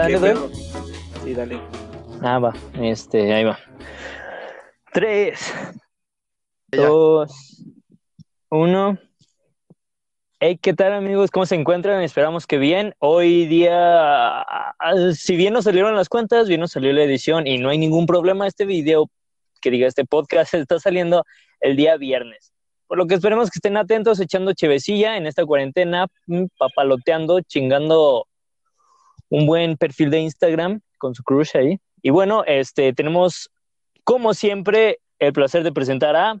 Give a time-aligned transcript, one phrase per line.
[0.00, 0.54] ¿Ya ¿Qué le doy?
[1.24, 1.60] Sí, dale.
[2.22, 2.54] Ah, va.
[2.80, 3.58] Este, ahí va.
[4.94, 5.52] Tres,
[6.72, 6.86] Ya.
[6.86, 7.62] dos,
[8.48, 8.98] uno.
[10.38, 11.30] Hey, ¿qué tal amigos?
[11.30, 12.00] ¿Cómo se encuentran?
[12.02, 12.94] Esperamos que bien.
[12.98, 14.46] Hoy día,
[15.12, 18.06] si bien nos salieron las cuentas, bien nos salió la edición y no hay ningún
[18.06, 18.46] problema.
[18.46, 19.10] Este video,
[19.60, 21.24] que diga este podcast, está saliendo
[21.60, 22.54] el día viernes.
[22.86, 28.26] Por lo que esperemos que estén atentos, echando chevecilla en esta cuarentena, mm, papaloteando, chingando
[29.30, 31.80] un buen perfil de Instagram con su crush ahí.
[32.02, 33.50] Y bueno, este, tenemos,
[34.04, 36.40] como siempre, el placer de presentar a...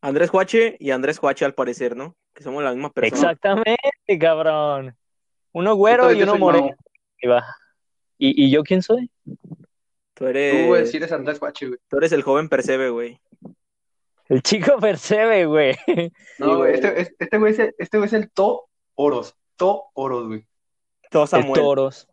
[0.00, 2.16] Andrés Huache y Andrés Huache al parecer, ¿no?
[2.34, 3.16] Que somos la misma persona.
[3.16, 4.96] Exactamente, cabrón.
[5.52, 6.74] Uno güero y yo uno moreno.
[7.22, 7.44] Ahí va.
[8.18, 9.10] ¿Y, ¿Y yo quién soy?
[10.14, 11.78] Tú eres, Tú, güey, si eres Andrés Guache, güey.
[11.88, 13.20] tú eres el joven Percebe, güey.
[14.28, 15.76] El chico percebe, güey.
[16.38, 16.56] No, güey.
[16.56, 19.36] güey, este, este, este güey es el, este güey es el To Oros.
[19.56, 20.46] To Oros, güey.
[21.12, 21.60] Todo El Samuel.
[21.62, 22.08] toros.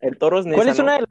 [0.00, 0.84] El Toros Nesa, ¿Cuál es ¿no?
[0.84, 1.08] una de las-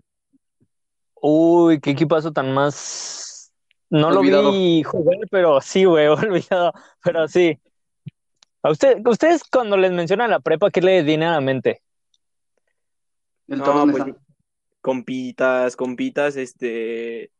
[1.21, 3.53] Uy, qué equipazo tan más...
[3.89, 4.43] No Olvidado.
[4.43, 6.73] lo vi jugar, pero sí, güey, olvidado.
[7.03, 7.57] Pero sí.
[8.61, 11.81] ¿A usted, ustedes cuando les mencionan la prepa, qué les viene a la mente?
[13.47, 14.03] El No, Toros pues,
[14.81, 17.31] compitas, compitas, este,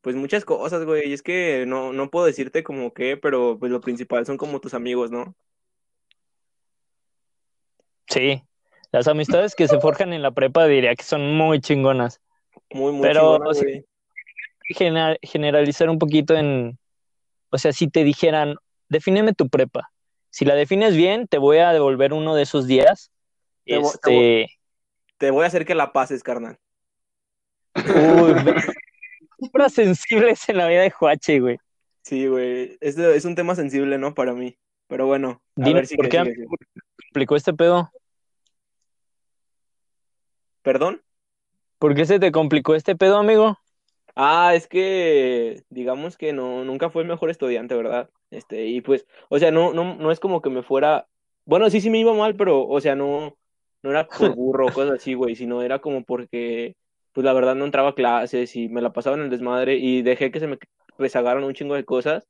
[0.00, 1.08] pues muchas cosas, güey.
[1.10, 4.60] Y es que no, no puedo decirte como qué, pero pues lo principal son como
[4.60, 5.34] tus amigos, ¿no?
[8.10, 8.42] Sí.
[8.92, 12.20] Las amistades que se forjan en la prepa diría que son muy chingonas.
[12.72, 13.84] Muy, muy Pero, chingona.
[14.76, 16.78] Gener- generalizar un poquito en,
[17.50, 18.56] o sea, si te dijeran,
[18.88, 19.90] defíneme tu prepa.
[20.30, 23.10] Si la defines bien, te voy a devolver uno de esos días.
[23.64, 24.46] Te te Este,
[25.18, 26.58] Te voy a hacer que la pases, carnal.
[27.74, 28.34] uy,
[29.70, 31.58] sensibles en la vida de Juache, güey.
[32.02, 32.76] Sí, güey.
[32.80, 34.14] Es, es un tema sensible, ¿no?
[34.14, 34.56] Para mí.
[34.86, 36.34] Pero bueno, a Dime, ver si ¿por qué
[36.98, 37.90] explicó este pedo?
[40.70, 41.02] ¿Perdón?
[41.80, 43.58] ¿Por qué se te complicó este pedo, amigo?
[44.14, 48.08] Ah, es que digamos que no, nunca fue el mejor estudiante, ¿verdad?
[48.30, 51.08] Este, y pues, o sea, no, no, no es como que me fuera,
[51.44, 53.36] bueno, sí, sí me iba mal, pero, o sea, no,
[53.82, 56.76] no era por burro o cosas así, güey, sino era como porque,
[57.10, 60.02] pues la verdad no entraba a clases y me la pasaba en el desmadre y
[60.02, 60.56] dejé que se me
[60.98, 62.28] rezagaron un chingo de cosas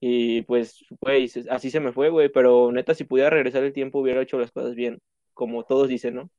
[0.00, 4.00] y pues, güey, así se me fue, güey, pero neta, si pudiera regresar el tiempo
[4.00, 5.00] hubiera hecho las cosas bien,
[5.34, 6.30] como todos dicen, ¿no?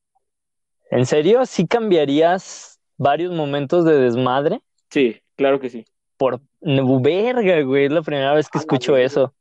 [0.92, 1.46] ¿En serio?
[1.46, 4.62] ¿Sí cambiarías varios momentos de desmadre?
[4.90, 5.86] Sí, claro que sí.
[6.18, 9.06] Por verga, güey, es la primera vez que A la escucho verga.
[9.06, 9.34] eso.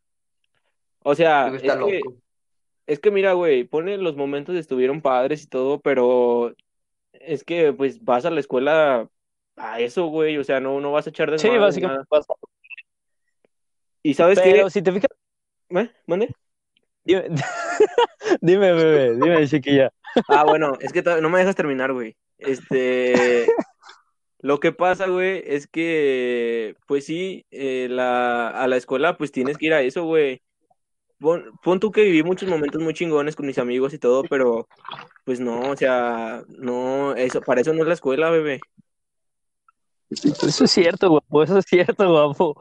[1.02, 2.00] O sea, es que...
[2.00, 2.16] loco.
[2.86, 6.54] Es que mira, güey, pone los momentos estuvieron padres y todo, pero
[7.12, 9.08] es que pues vas a la escuela
[9.56, 11.94] a eso, güey, o sea, no, no vas a echar Sí, desmadre ni básicamente.
[11.94, 12.06] nada.
[12.08, 12.34] pasa.
[14.02, 15.10] Y sabes Pero qué, si te fijas,
[15.70, 15.90] ¿Eh?
[16.06, 16.32] ¿Mande?
[17.04, 17.24] dime,
[18.40, 19.90] dime, bebé, dime, chiquilla.
[20.28, 22.16] Ah, bueno, es que no me dejas terminar, güey.
[22.38, 23.46] Este,
[24.40, 29.58] lo que pasa, güey, es que, pues sí, eh, la, a la escuela, pues tienes
[29.58, 30.42] que ir a eso, güey.
[31.18, 34.68] Pon, pon tú que viví muchos momentos muy chingones con mis amigos y todo, pero,
[35.24, 38.60] pues no, o sea, no, eso, para eso no es la escuela, bebé.
[40.10, 42.60] Eso es cierto, guapo, eso es cierto, guapo.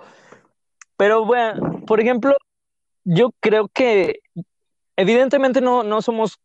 [0.98, 2.36] Pero bueno, por ejemplo,
[3.04, 4.20] yo creo que
[4.96, 6.40] evidentemente no, no somos,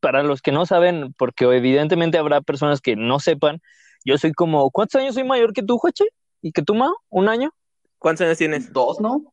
[0.00, 3.60] para los que no saben, porque evidentemente habrá personas que no sepan,
[4.04, 6.04] yo soy como, ¿cuántos años soy mayor que tú, Joche?
[6.40, 6.94] ¿Y que tú, Mao?
[7.08, 7.52] ¿Un año?
[7.98, 8.72] ¿Cuántos años tienes?
[8.72, 9.24] Dos, ¿no?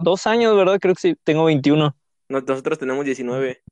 [0.00, 0.78] Dos años, ¿verdad?
[0.80, 1.94] Creo que sí, tengo 21.
[2.28, 3.62] No- Nosotros tenemos 19.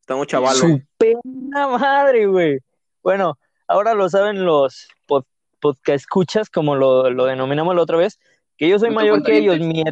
[0.00, 0.58] Estamos chavalos.
[0.58, 2.58] Su pena madre, güey.
[3.02, 5.24] Bueno, ahora lo saben los pod,
[5.60, 8.18] podcast escuchas, como lo, lo denominamos la otra vez,
[8.56, 9.58] que yo soy mayor que ellos.
[9.58, 9.82] Mi,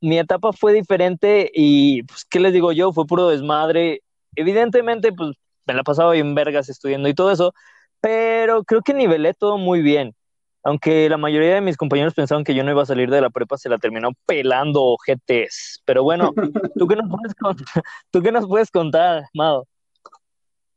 [0.00, 2.92] mi etapa fue diferente y, pues, ¿qué les digo yo?
[2.92, 4.02] Fue puro desmadre.
[4.36, 5.36] Evidentemente, pues,
[5.66, 7.54] me la pasaba bien vergas estudiando y todo eso,
[8.00, 10.14] pero creo que nivelé todo muy bien.
[10.64, 13.30] Aunque la mayoría de mis compañeros pensaban que yo no iba a salir de la
[13.30, 15.82] prepa, se la terminó pelando ojetes.
[15.84, 16.32] Pero bueno,
[16.78, 17.82] ¿tú qué nos puedes contar?
[18.10, 19.66] ¿Tú qué nos puedes contar, Mado?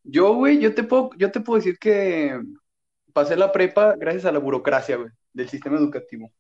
[0.03, 2.39] Yo, güey, yo te puedo, yo te puedo decir que
[3.13, 6.31] pasé la prepa gracias a la burocracia, güey, del sistema educativo.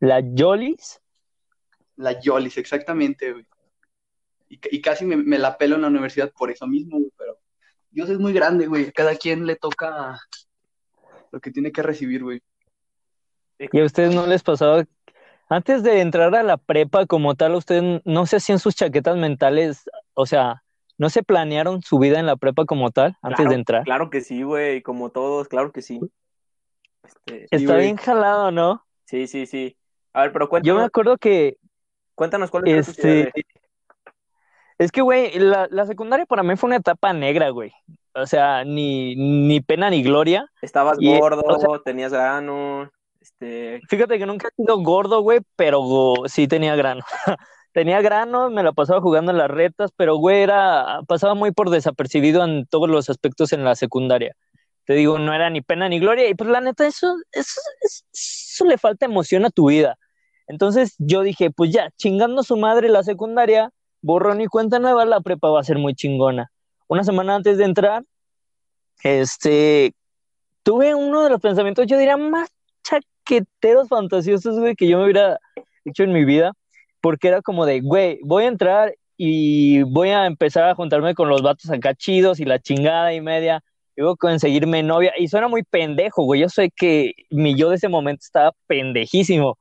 [0.00, 1.00] ¿La Yolis?
[1.96, 3.46] La Yolis, exactamente, güey.
[4.48, 7.38] Y, y casi me, me la pelo en la universidad por eso mismo, güey, pero
[7.90, 8.92] Dios es muy grande, güey.
[8.92, 10.18] Cada quien le toca
[11.30, 12.40] lo que tiene que recibir, güey.
[13.58, 14.84] ¿Y a ustedes no les pasaba?
[15.48, 19.88] Antes de entrar a la prepa como tal, ¿ustedes no se hacían sus chaquetas mentales?
[20.14, 20.64] O sea,
[20.98, 23.84] ¿no se planearon su vida en la prepa como tal antes Claro, de entrar?
[23.84, 26.00] Claro que sí, güey, como todos, claro que sí.
[27.04, 28.84] Este, Está bien jalado, ¿no?
[29.04, 29.76] Sí, sí, sí.
[30.12, 31.58] A ver, pero Yo me cuéntanos, acuerdo que
[32.14, 33.32] cuéntanos cuál es este
[34.78, 37.72] Es que, güey, la, la secundaria para mí fue una etapa negra, güey.
[38.14, 40.46] O sea, ni, ni pena ni gloria.
[40.62, 42.90] Estabas Y, gordo, o sea- tenías grano,
[43.20, 47.02] este, Fíjate que nunca he sido gordo, güey, pero go- sí tenía grano.
[47.72, 51.70] tenía grano, me la pasaba jugando en las retas, pero, güey, era, pasaba muy por
[51.70, 54.34] desapercibido en todos los aspectos en la secundaria.
[54.86, 58.04] Te digo, no era ni pena ni gloria, y pues la neta, eso, eso, eso,
[58.12, 59.96] eso le falta emoción a tu vida.
[60.46, 63.70] Entonces yo dije, pues ya, chingando su madre la secundaria,
[64.04, 66.50] borrón y cuenta nueva, la prepa va a ser muy chingona.
[66.88, 68.04] Una semana antes de entrar,
[69.02, 69.94] este,
[70.62, 72.50] tuve uno de los pensamientos, yo diría, más
[72.82, 75.38] chaqueteros fantasiosos, güey, que yo me hubiera
[75.86, 76.52] hecho en mi vida,
[77.00, 81.30] porque era como de, güey, voy a entrar y voy a empezar a juntarme con
[81.30, 83.62] los vatos acá chidos y la chingada y media,
[83.96, 87.70] y voy a conseguirme novia, y suena muy pendejo, güey, yo sé que mi yo
[87.70, 89.56] de ese momento estaba pendejísimo,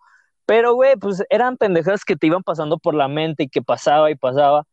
[0.45, 4.11] pero, güey, pues eran pendejas que te iban pasando por la mente y que pasaba
[4.11, 4.65] y pasaba,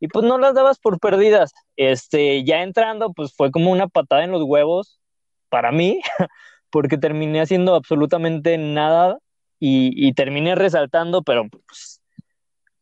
[0.00, 1.52] y pues no las dabas por perdidas.
[1.76, 5.00] Este, ya entrando, pues fue como una patada en los huevos
[5.48, 6.00] para mí,
[6.70, 9.18] porque terminé haciendo absolutamente nada
[9.58, 12.00] y, y terminé resaltando, pero pues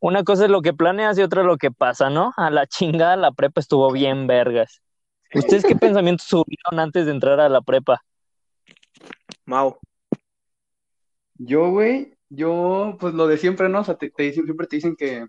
[0.01, 2.33] una cosa es lo que planeas y otra es lo que pasa, ¿no?
[2.37, 4.83] A la chingada la prepa estuvo bien vergas.
[5.35, 8.05] ¿Ustedes qué pensamientos tuvieron antes de entrar a la prepa?
[9.47, 9.79] Mau.
[11.37, 13.81] Yo, güey, yo, pues lo de siempre, ¿no?
[13.81, 15.27] O sea, te, te dicen, siempre te dicen que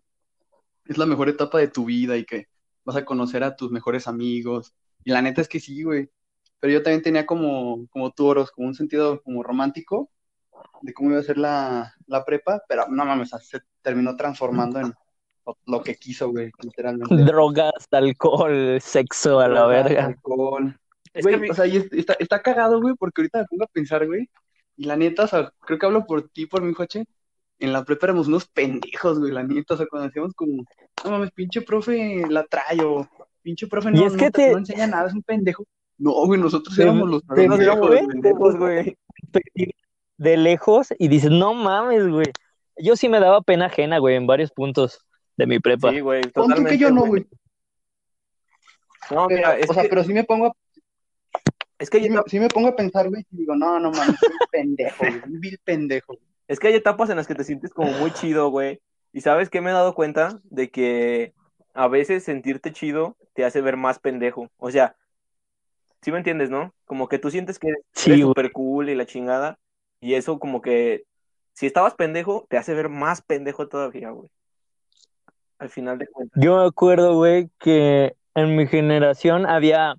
[0.86, 2.48] es la mejor etapa de tu vida y que
[2.86, 4.74] vas a conocer a tus mejores amigos.
[5.04, 6.10] Y la neta es que sí, güey.
[6.60, 10.12] Pero yo también tenía como, como tú, Oros, como un sentido como romántico
[10.82, 14.94] de cómo iba a ser la, la prepa, pero no mames, se terminó transformando en
[15.46, 17.26] lo, lo que quiso, güey, literalmente.
[17.26, 20.06] Drogas, alcohol, sexo, a la Drogas, verga.
[20.06, 20.80] alcohol.
[21.14, 23.68] Es Güey, que o sea, y está, está cagado, güey, porque ahorita me pongo a
[23.68, 24.30] pensar, güey,
[24.78, 27.06] y la neta, o sea, creo que hablo por ti, por mi Joche,
[27.60, 30.64] en la prepa éramos unos pendejos, güey, la neta, o sea, cuando decíamos como,
[31.04, 33.08] no mames, pinche profe la trae, o
[33.42, 35.64] pinche profe no, no que te- no enseña nada, es un pendejo.
[35.98, 38.06] No, güey, nosotros éramos los te- pendejos, güey.
[38.08, 38.98] pendejos, güey.
[40.18, 42.28] de lejos y dices, no mames, güey.
[42.78, 45.00] Yo sí me daba pena ajena, güey, en varios puntos
[45.38, 45.92] de mi prepa.
[45.92, 46.72] Sí, güey, Pon tú totalmente.
[46.72, 47.26] que yo no, güey,
[49.12, 50.52] No, pero, mira, es o sea, que, pero sí me pongo a,
[51.80, 53.80] es que hay sí me, etapas, sí me pongo a pensar, güey, y digo, no,
[53.80, 56.18] no mames, soy un pendejo, güey, un vil pendejo.
[56.48, 58.82] es que hay etapas en las que te sientes como muy chido, güey.
[59.12, 61.34] Y sabes que me he dado cuenta de que
[61.74, 64.50] a veces sentirte chido te hace ver más pendejo.
[64.58, 64.96] O sea,
[66.02, 66.74] sí me entiendes, ¿no?
[66.86, 69.58] Como que tú sientes que Sí, eres súper cool y la chingada.
[70.02, 71.06] Y eso como que
[71.54, 74.30] si estabas pendejo, te hace ver más pendejo todavía, güey.
[75.58, 76.44] Al final de cuentas.
[76.44, 79.96] Yo me acuerdo, güey, que en mi generación había,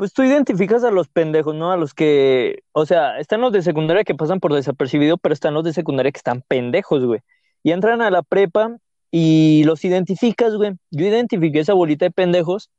[0.00, 1.72] pues tú identificas a los pendejos, ¿no?
[1.72, 5.52] A los que, o sea, están los de secundaria que pasan por desapercibido, pero están
[5.52, 7.20] los de secundaria que están pendejos, güey.
[7.62, 8.78] Y entran a la prepa
[9.10, 10.72] y los identificas, güey.
[10.90, 12.70] Yo identifiqué esa bolita de pendejos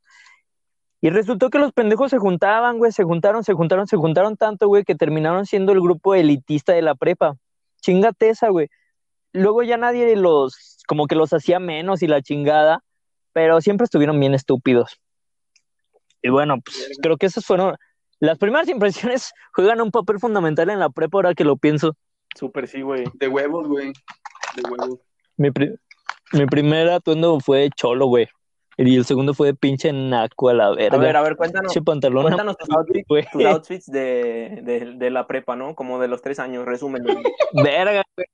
[1.00, 4.68] y resultó que los pendejos se juntaban, güey, se juntaron, se juntaron, se juntaron tanto,
[4.68, 7.36] güey, que terminaron siendo el grupo elitista de la prepa.
[7.82, 8.68] Chingate esa, güey.
[9.32, 12.84] Luego ya nadie los, como que los hacía menos y la chingada,
[13.32, 15.01] pero siempre estuvieron bien estúpidos.
[16.22, 17.76] Y bueno, pues creo que esas fueron,
[18.20, 21.96] las primeras impresiones juegan un papel fundamental en la prepa ahora que lo pienso.
[22.38, 23.04] Súper sí, güey.
[23.16, 23.92] De huevos, güey,
[24.56, 25.00] de huevos.
[25.38, 25.76] Mi, pri-
[26.34, 28.28] mi primer atuendo fue de cholo, güey.
[28.78, 30.96] Y el segundo fue de pinche naco a la verga.
[30.98, 33.26] A ver, a ver, cuéntanos, pantalón cuéntanos tus outfits, güey.
[33.32, 35.76] tus outfits de, de, de la prepa, ¿no?
[35.76, 37.04] Como de los tres años, resumen.
[37.54, 38.28] Verga, güey.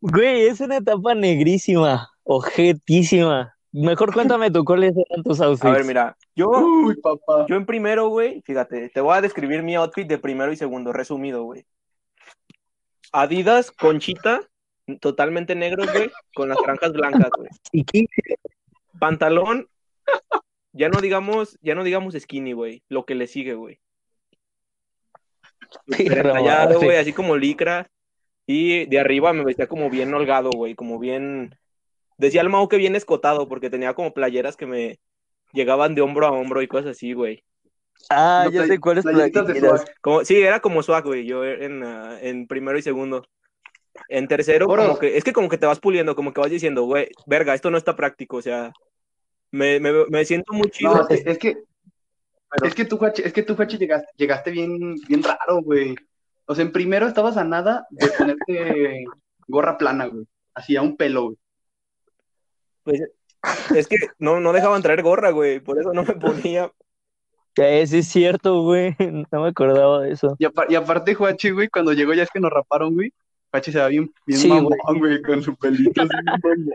[0.00, 3.55] Güey, es una etapa negrísima, ojetísima.
[3.78, 5.66] Mejor cuéntame tú cuáles eran tus outfits.
[5.66, 7.44] A ver, mira, yo, Uy, papá.
[7.46, 10.94] yo en primero, güey, fíjate, te voy a describir mi outfit de primero y segundo,
[10.94, 11.66] resumido, güey.
[13.12, 14.40] Adidas, conchita,
[15.00, 17.50] totalmente negros, güey, con las franjas blancas, güey.
[18.98, 19.68] Pantalón,
[20.72, 23.78] ya no digamos, ya no digamos skinny, güey, lo que le sigue, güey.
[25.86, 26.76] Madre.
[26.76, 27.90] güey, así como licra.
[28.46, 31.58] Y de arriba me vestía como bien holgado, güey, como bien...
[32.18, 34.98] Decía el Mau que bien escotado, porque tenía como playeras que me
[35.52, 37.42] llegaban de hombro a hombro y cosas así, güey.
[38.10, 39.84] Ah, No, ya sé cuáles playitas de playeras.
[40.00, 43.24] Como, sí, era como swag, güey, yo en, ah, en primero y segundo.
[44.08, 44.82] En tercero, Oro.
[44.82, 47.54] como que, es que como que te vas puliendo, como que vas diciendo, güey, verga,
[47.54, 48.72] esto no está práctico, o sea,
[49.50, 50.94] me, me, me siento muy chido.
[50.94, 51.56] No, es, es que,
[52.50, 55.94] Pero- es que tú, Juachi, es que tú, Juachi, llegaste, llegaste bien, bien raro, güey.
[56.44, 59.04] O sea, en primero estabas a nada de ponerte
[59.48, 60.26] gorra plana, güey.
[60.54, 61.36] Así a un pelo, güey.
[62.86, 63.02] Pues,
[63.74, 66.70] es que no, no dejaban traer gorra, güey, por eso no me ponía.
[67.56, 68.94] Eh, sí es cierto, güey.
[69.32, 70.36] No me acordaba de eso.
[70.38, 73.12] Y, apar- y aparte, Juachi, güey, cuando llegó ya es que nos raparon, güey.
[73.50, 74.98] Juachi se va bien, bien Sí, mamón, güey.
[74.98, 76.68] güey, con su pelito así mamón.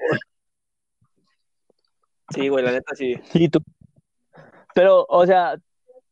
[2.34, 3.16] Sí, güey, la neta sí.
[3.32, 3.60] Sí, tú.
[4.74, 5.56] Pero, o sea,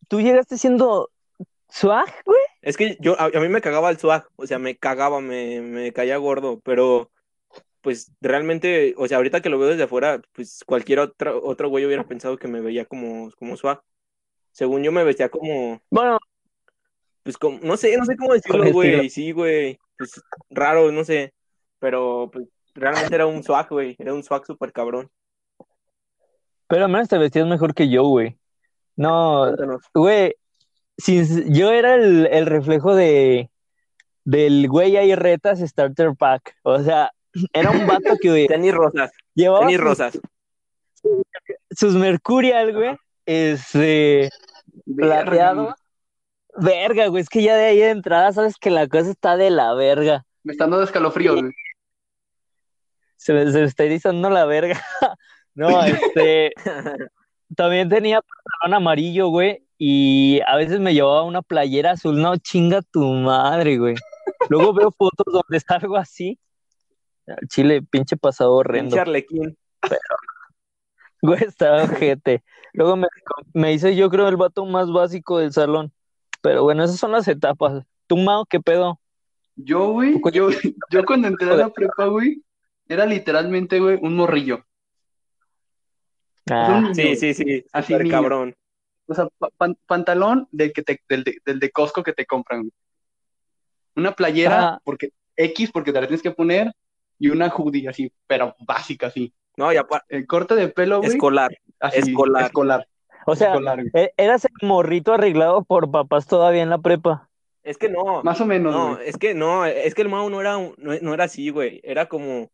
[0.08, 1.10] tú llegaste siendo
[1.70, 2.40] swag, güey.
[2.62, 5.62] Es que yo, a, a mí me cagaba el swag, o sea, me cagaba, me,
[5.62, 7.10] me caía gordo, pero
[7.82, 11.86] pues realmente, o sea, ahorita que lo veo desde afuera, pues cualquier otro, otro güey
[11.86, 13.82] hubiera pensado que me veía como, como swag.
[14.52, 16.18] Según yo me vestía como, Bueno,
[17.24, 21.34] pues como, no sé, no sé cómo decirlo, güey, sí, güey, pues raro, no sé,
[21.80, 25.10] pero pues realmente era un swag, güey, era un swag súper cabrón.
[26.68, 28.38] pero al menos te vestías mejor que yo, güey.
[28.96, 29.56] No,
[29.94, 30.36] güey,
[30.98, 33.50] sin- yo era el, el reflejo de
[34.26, 36.58] del güey hay retas Starter Pack.
[36.64, 37.12] O sea,
[37.54, 40.20] era un vato que Tenis rosas, llevaba tenis rosas.
[41.72, 44.30] sus Mercurial, güey, este,
[44.96, 45.76] plateado.
[46.58, 49.50] Verga, güey, es que ya de ahí de entrada sabes que la cosa está de
[49.50, 50.26] la verga.
[50.44, 51.54] Me están dando escalofríos, güey.
[53.16, 54.82] Se me, se me está erizando la verga.
[55.56, 56.52] No, este,
[57.56, 62.22] también tenía pantalón amarillo, güey, y a veces me llevaba una playera azul.
[62.22, 63.96] No, chinga tu madre, güey.
[64.48, 66.40] Luego veo fotos donde está algo así.
[67.30, 68.90] Al Chile, pinche pasado horrendo.
[68.92, 69.58] Pinche Arlequín.
[71.22, 72.44] Güey, estaba ojete.
[72.72, 73.08] Luego me,
[73.54, 75.92] me hice, yo creo, el vato más básico del salón.
[76.42, 77.84] Pero bueno, esas son las etapas.
[78.08, 79.02] ¿Tú, Mao, qué pedo?
[79.58, 80.48] Yo, güey, yo,
[80.90, 82.42] yo cuando entré a la prepa, güey,
[82.88, 84.64] era literalmente, güey, un morrillo.
[86.50, 88.12] Ah, un- Sí, sí, sí, Así niño.
[88.12, 88.56] cabrón.
[89.08, 92.26] O sea, pa- pan- pantalón del, que te, del, de, del de Costco que te
[92.26, 92.72] compran, güey.
[93.98, 94.82] Una playera, Ajá.
[94.86, 96.72] porque X, porque te la tienes que poner,
[97.20, 99.34] y una hoodie así, pero básica, así.
[99.58, 101.52] No, y aparte, El corte de pelo, güey, escolar.
[101.80, 102.46] así, escolar.
[102.46, 102.88] escolar.
[103.26, 107.30] o sea, escolar, e- eras el morrito arreglado por papás todavía en la prepa.
[107.62, 109.08] Es que no, Más o menos, no, güey.
[109.10, 111.82] es que no, es que el Mao no era, no, no era así, güey.
[111.84, 112.50] Era como,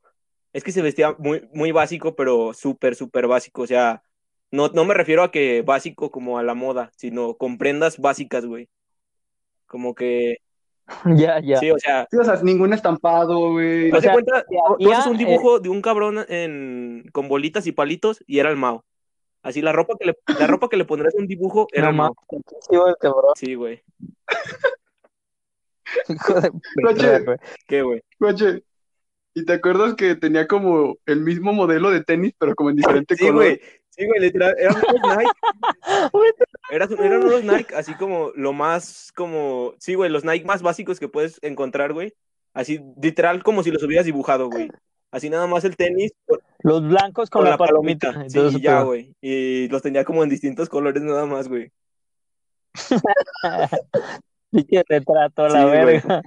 [0.52, 3.62] es que se vestía muy, muy básico, pero súper, súper básico.
[3.62, 4.02] O sea,
[4.52, 8.46] no, no me refiero a que básico como a la moda, sino con prendas básicas,
[8.46, 8.68] güey.
[9.68, 10.38] Como que,
[11.18, 11.58] ya, ya.
[11.60, 13.92] sí, o sea, Sí, o sea, ningún estampado, güey.
[13.92, 17.28] O sea, cuenta, tú- tú ya, haces un eh, dibujo de un cabrón en, con
[17.28, 18.84] bolitas y palitos y era el Mao.
[19.42, 21.96] Así la ropa que le, la ropa que le pondrías un dibujo era No el
[21.98, 22.16] Mao.
[23.36, 23.78] sí, güey.
[23.78, 24.14] Sí.
[26.14, 26.52] Hijo de
[26.84, 27.02] Coche.
[27.08, 27.38] perra, güey.
[27.68, 28.02] ¿Qué, güey?
[28.20, 28.64] Oye,
[29.34, 33.16] ¿y te acuerdas que tenía como el mismo modelo de tenis, pero como en diferente
[33.16, 33.36] Sí, color?
[33.36, 33.62] güey.
[33.96, 34.56] Sí, güey, literal.
[34.60, 35.32] Eran unos Nike.
[36.72, 39.74] Eran, eran unos Nike, así como lo más, como.
[39.80, 42.14] Sí, güey, los Nike más básicos que puedes encontrar, güey.
[42.54, 44.70] Así, literal, como si los hubieras dibujado, güey.
[45.12, 46.12] Así nada más el tenis
[46.60, 48.28] Los blancos con, con la, palomita.
[48.30, 49.16] Sí, ya, güey.
[49.22, 51.72] Y los tenía como en distintos colores nada más, güey.
[54.52, 55.86] Pinche retrato, Sí, la güey.
[55.86, 56.22] verga.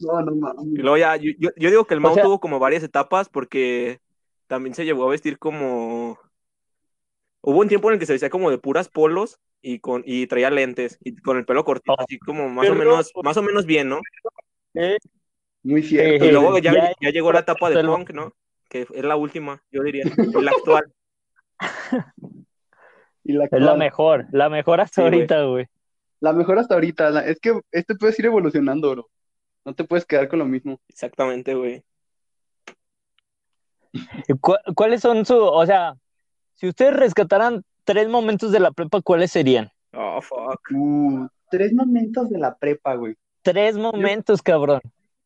[0.00, 0.54] No, no.
[0.74, 2.82] Y luego ya, yo, yo, yo digo que el O Mao sea- tuvo como varias
[2.82, 4.00] etapas porque
[4.46, 6.18] también se llevó a vestir como.
[7.42, 10.26] Hubo un tiempo en el que se vestía como de puras polos y con y
[10.26, 12.02] traía lentes y con el pelo cortito, Oh.
[12.02, 14.00] así como más o menos, más o menos bien, ¿no?
[14.74, 14.96] Eh,
[15.62, 16.24] Muy cierto.
[16.24, 18.32] Eh, Y luego ya, ya- ya llegó la etapa de punk, ¿no?
[18.68, 20.92] Que es la última, yo diría, y la actual.
[23.22, 23.78] Y la, es la actual.
[23.78, 25.66] mejor, la mejor hasta Sí, ahorita, güey.
[26.20, 27.10] La mejor hasta ahorita.
[27.10, 29.10] la- es que este puedes ir evolucionando, bro.
[29.64, 30.80] No te puedes quedar con lo mismo.
[30.88, 31.84] Exactamente, güey.
[33.92, 35.94] ¿Y cu- ¿Cuáles son su, o sea,
[36.60, 39.70] si ustedes rescataran tres momentos de la prepa, ¿cuáles serían?
[39.94, 40.60] Oh, fuck.
[40.74, 43.14] Uh, tres momentos de la prepa, güey.
[43.40, 44.80] Tres momentos, cabrón.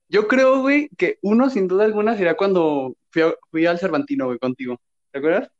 [0.08, 4.26] Yo creo, güey, que uno sin duda alguna sería cuando fui, a- fui al Cervantino,
[4.26, 4.76] güey, contigo.
[5.10, 5.50] ¿Te acuerdas?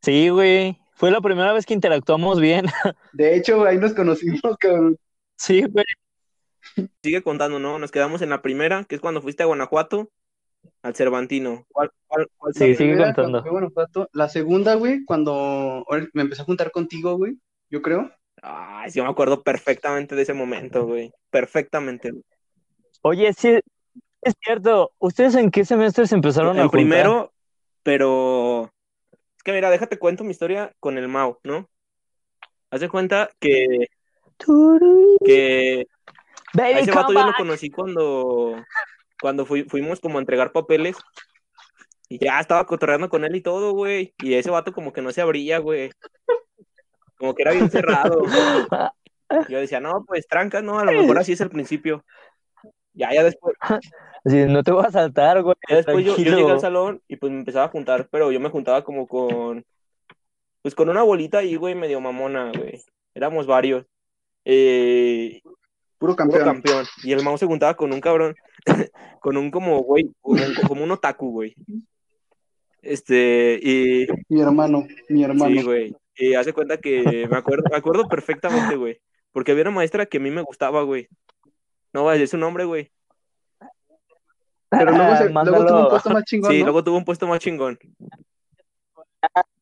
[0.00, 0.78] Sí, güey.
[0.94, 2.64] Fue la primera vez que interactuamos bien.
[3.12, 4.96] De hecho, güey, ahí nos conocimos, cabrón.
[5.36, 5.84] Sí, güey.
[7.02, 7.78] Sigue contando, ¿no?
[7.78, 10.08] Nos quedamos en la primera, que es cuando fuiste a Guanajuato,
[10.82, 11.64] al Cervantino.
[11.68, 12.96] ¿Cuál, cuál, cuál Sí, sigue?
[12.96, 13.42] Contando.
[13.42, 14.08] Guanajuato.
[14.12, 17.38] La segunda, güey, cuando me empecé a juntar contigo, güey,
[17.70, 18.10] yo creo.
[18.42, 21.12] Ay, sí, me acuerdo perfectamente de ese momento, güey.
[21.30, 22.10] Perfectamente.
[22.10, 22.24] güey.
[23.02, 23.58] Oye, sí,
[24.20, 24.92] es cierto.
[24.98, 26.70] ¿Ustedes en qué semestre se empezaron a juntar?
[26.70, 27.32] primero,
[27.82, 28.72] pero
[29.36, 31.68] es que mira, déjate cuento mi historia con el Mau, ¿no?
[32.70, 33.66] Haz de cuenta que,
[35.24, 35.86] que
[36.60, 38.56] a ese vato yo lo conocí cuando,
[39.22, 40.96] cuando fui- fuimos como a entregar papeles
[42.08, 44.14] y ya estaba cotorreando con él y todo, güey.
[44.18, 45.90] Y ese vato como que no se abría, güey.
[47.16, 48.20] Como que era bien cerrado.
[49.48, 52.04] Yo decía, no, pues trancas, no, a lo mejor así es el principio.
[52.92, 53.56] Ya, ya después,
[54.26, 55.56] Sí, no te voy a saltar, güey.
[55.70, 58.50] Ya después yo, llegué al salón y pues me empezaba a juntar, pero yo me
[58.50, 59.64] juntaba como con,
[60.62, 62.82] pues con una bolita ahí, güey, medio mamona, güey.
[63.14, 63.86] Éramos varios.
[64.44, 65.40] Eh,
[66.02, 66.84] Puro puro campeón.
[67.04, 68.34] Y el mouse se juntaba con un cabrón,
[69.20, 71.54] con un como, güey, como, un- otaku, güey.
[72.82, 75.54] Este, y Mi hermano, mi hermano.
[75.54, 75.96] sí, güey.
[76.16, 79.00] Y hace cuenta que me acuerdo, me acuerdo perfectamente, güey.
[79.30, 81.06] Porque había una maestra que a mí me gustaba, güey.
[81.92, 82.90] No voy a decir su nombre, güey.
[84.70, 85.66] Pero luego, se, luego Mándalo.
[85.66, 86.64] tuvo un puesto más chingón, Sí, ¿no?
[86.64, 87.78] luego tuvo un puesto más chingón.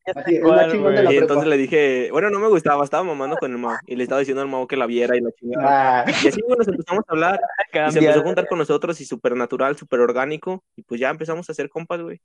[0.05, 1.21] Así, el ¿Cuál, más chingón de la Y prepa.
[1.23, 3.77] entonces le dije, bueno, no me gustaba, estaba mamando con el Mao.
[3.85, 6.01] Y le estaba diciendo al Mao que la viera y la chingada.
[6.01, 7.39] Ah, Y así, güey, nos empezamos a hablar.
[7.89, 10.63] Y se empezó a juntar con nosotros y súper natural, súper orgánico.
[10.75, 12.19] Y pues ya empezamos a hacer compas, güey.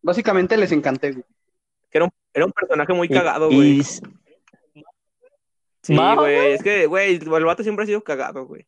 [0.00, 1.24] básicamente les encanté, güey.
[1.90, 3.82] Que era un, era un personaje muy cagado, y güey.
[5.82, 6.52] Sí, Mao, güey.
[6.52, 8.66] Es que, güey, el vato siempre ha sido cagado, güey.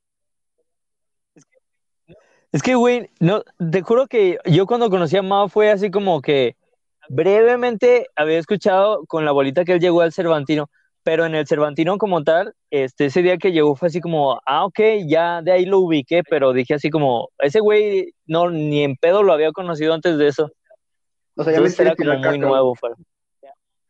[2.53, 3.43] Es que, güey, no,
[3.73, 6.57] te juro que yo cuando conocí a Mao fue así como que
[7.09, 10.71] brevemente había escuchado con la bolita que él llegó al Cervantino,
[11.03, 14.65] pero en el Cervantino como tal, este, ese día que llegó fue así como, ah,
[14.65, 18.97] ok, ya de ahí lo ubiqué, pero dije así como, ese güey, no, ni en
[18.97, 20.51] pedo lo había conocido antes de eso.
[21.37, 22.75] O sea, ya me era como muy nuevo.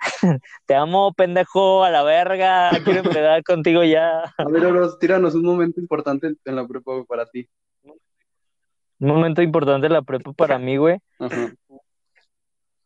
[0.66, 4.25] Te amo, pendejo, a la verga, quiero empezar contigo ya.
[4.37, 7.49] A ver, Oros, tíranos un momento importante en la prepa para ti.
[7.85, 10.99] Un momento importante de la prepa para mí, güey.
[11.18, 11.52] Ajá.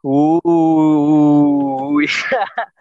[0.03, 1.97] Uy,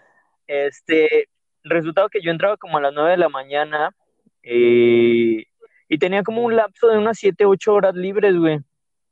[0.48, 1.30] este,
[1.64, 3.96] resultado que yo entraba como a las 9 de la mañana
[4.44, 5.46] eh,
[5.90, 8.60] y tenía como un lapso de unas 7, 8 horas libres, güey,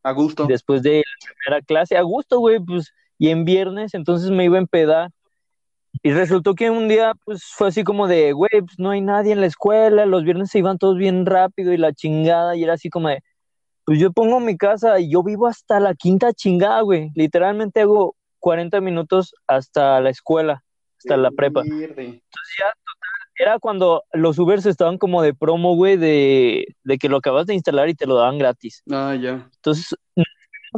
[0.03, 0.45] A gusto.
[0.45, 4.57] después de la primera clase, a gusto, güey, pues, y en viernes, entonces me iba
[4.57, 5.12] a empedar.
[6.03, 9.31] Y resultó que un día, pues, fue así como de, güey, pues no hay nadie
[9.31, 12.74] en la escuela, los viernes se iban todos bien rápido y la chingada, y era
[12.74, 13.24] así como de,
[13.85, 17.11] pues yo pongo mi casa y yo vivo hasta la quinta chingada, güey.
[17.15, 20.63] Literalmente hago 40 minutos hasta la escuela,
[20.98, 21.63] hasta la prepa.
[21.63, 22.03] Mierda.
[23.37, 27.53] Era cuando los Ubers estaban como de promo, güey, de, de que lo acabas de
[27.53, 28.81] instalar y te lo daban gratis.
[28.89, 29.50] Ah, ya.
[29.55, 29.93] Entonces,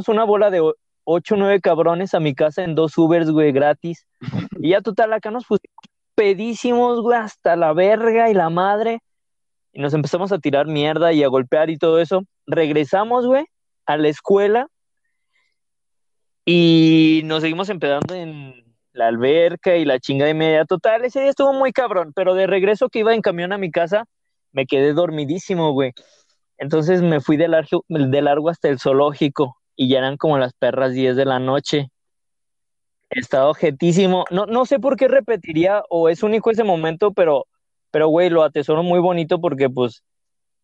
[0.08, 0.60] una bola de
[1.04, 4.06] 8 o 9 cabrones a mi casa en dos Ubers, güey, gratis.
[4.60, 5.72] Y ya total, acá nos pusimos
[6.16, 9.00] pedísimos, güey, hasta la verga y la madre.
[9.72, 12.22] Y nos empezamos a tirar mierda y a golpear y todo eso.
[12.46, 13.44] Regresamos, güey,
[13.86, 14.68] a la escuela.
[16.44, 20.64] Y nos seguimos empedando en la alberca y la chinga de media.
[20.64, 22.12] Total, ese día estuvo muy cabrón.
[22.14, 24.04] Pero de regreso que iba en camión a mi casa,
[24.52, 25.92] me quedé dormidísimo, güey.
[26.58, 30.54] Entonces me fui de largo, de largo hasta el zoológico y ya eran como las
[30.54, 31.90] perras 10 de la noche.
[33.10, 34.24] Estaba objetísimo.
[34.30, 37.46] No, no sé por qué repetiría o es único ese momento, pero,
[37.90, 40.02] pero güey, lo atesoro muy bonito porque pues,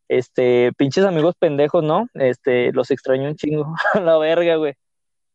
[0.08, 2.08] este, pinches amigos pendejos, ¿no?
[2.14, 3.74] Este, los extraño un chingo.
[3.94, 4.74] A la verga, güey.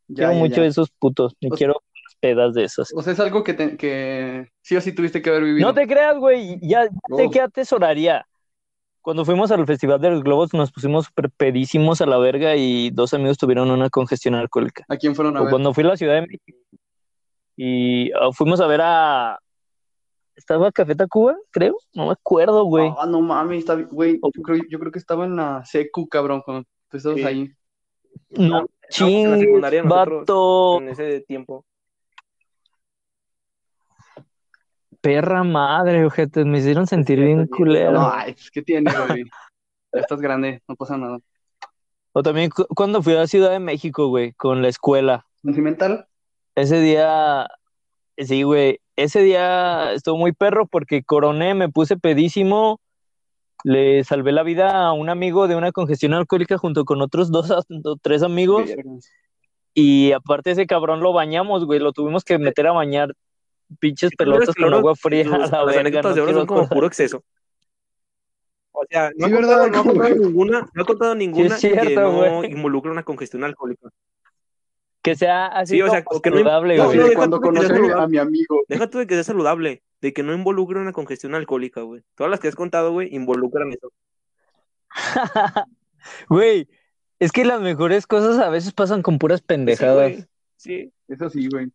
[0.08, 0.62] Ya, quiero ya, mucho ya.
[0.63, 1.36] de esos putos.
[1.41, 2.91] Me O quiero unas pedas de esas.
[2.95, 5.67] O sea, es algo que, te- que sí o sí tuviste que haber vivido.
[5.67, 6.60] No te creas, güey.
[6.62, 7.30] Ya, sé Oh.
[7.32, 8.25] que atesoraría.
[9.02, 12.89] Cuando fuimos al Festival de los Globos nos pusimos súper pedísimos a la verga y
[12.91, 14.84] dos amigos tuvieron una congestión alcohólica.
[14.89, 15.52] ¿A quién fueron a O ver?
[15.52, 16.58] cuando fui a la Ciudad de México
[17.56, 19.39] y ah, fuimos a ver a...
[20.39, 21.36] ¿Estaba Café Tacuba?
[21.52, 21.78] Creo.
[21.93, 22.89] No me acuerdo, güey.
[22.97, 24.21] Ah, no mames, está, güey.
[24.23, 27.25] Yo creo, yo creo que estaba en la secu, cabrón, cuando tú estabas Sí.
[27.25, 27.52] ahí.
[28.30, 28.65] No,
[28.99, 29.84] nosotros.
[29.84, 30.78] vato.
[30.82, 31.65] En ese tiempo.
[35.02, 36.45] Perra madre, ojetes.
[36.45, 37.49] Me hicieron sentir bien sí.
[37.49, 37.91] culero.
[37.91, 39.25] No, ay, pues, ¿qué tiene, güey?
[39.93, 41.19] Ya estás grande, no pasa nada.
[42.13, 45.25] O también cu- cuando fui a la Ciudad de México, güey, con la escuela.
[45.41, 46.08] ¿Sentimental?
[46.56, 47.47] Ese día,
[48.25, 52.79] sí, güey, ese día estuvo muy perro porque coroné, me puse pedísimo,
[53.63, 57.51] le salvé la vida a un amigo de una congestión alcohólica junto con otros dos
[57.51, 58.69] o tres amigos.
[59.73, 63.13] Y aparte ese cabrón lo bañamos, güey, lo tuvimos que meter a bañar
[63.79, 67.23] pinches pelotas con agua fría a la verga, no de oro son como puro exceso.
[68.71, 69.67] O sea, no Sí, ha contado,
[70.15, 73.89] ninguna, no ha contado ninguna que no involucre una congestión alcohólica.
[75.01, 77.13] Que sea así Sí, o sea, como que no- saludable, no, güey.
[77.15, 78.63] cuando conocí a mi- amigo.
[78.67, 82.03] Deja tú de que sea saludable, de que no involucre una congestión alcohólica, güey.
[82.15, 83.91] Todas las que has contado, güey, involucran eso.
[86.29, 86.67] Güey,
[87.19, 90.12] es que las mejores cosas a veces pasan con puras Sí, pendejadas.
[90.12, 90.25] güey.
[90.55, 90.93] Sí.
[91.07, 91.67] Eso sí, güey.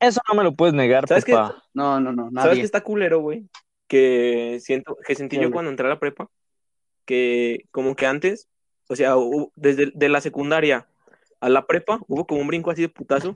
[0.00, 1.62] Eso no me lo puedes negar, papá.
[1.74, 3.46] No, no, no, ¿Sabes qué está culero, güey?
[3.86, 5.52] Que siento, que sentí ¿Qué, yo güey?
[5.52, 6.28] cuando entré a la prepa,
[7.04, 8.48] que como que antes,
[8.88, 9.14] o sea,
[9.54, 10.88] desde de la secundaria
[11.42, 13.34] a la prepa, hubo como un brinco así de putazo,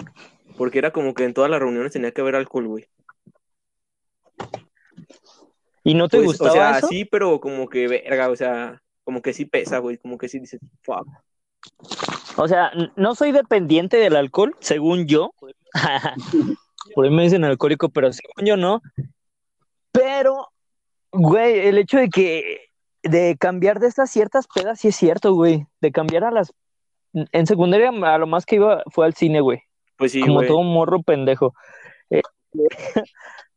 [0.57, 2.87] porque era como que en todas las reuniones tenía que haber alcohol, güey.
[5.83, 6.87] ¿Y no te Pues, gustaba o sea, eso?
[6.87, 10.39] sí, pero como que verga, o sea, como que sí pesa, güey, como que sí
[10.39, 11.05] dices, fuck.
[12.37, 15.33] O sea, no soy dependiente del alcohol, según yo.
[16.95, 18.83] Por ahí me dicen alcohólico, pero según yo no.
[19.91, 20.47] Pero,
[21.11, 22.61] güey, el hecho de que
[23.03, 25.67] de cambiar de estas ciertas pedas sí es cierto, güey.
[25.81, 26.53] De cambiar a las
[27.33, 29.61] en secundaria a lo más que iba fue al cine, güey.
[29.97, 30.49] Pues sí, como güey.
[30.49, 31.55] todo morro pendejo.
[32.11, 32.23] Eh,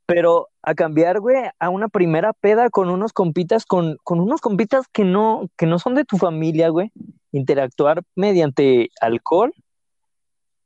[0.06, 4.88] pero a cambiar, güey, a una primera peda con unos compitas, con, con unos compitas
[4.92, 6.92] que no, que no son de tu familia, güey.
[7.32, 9.54] Interactuar mediante alcohol,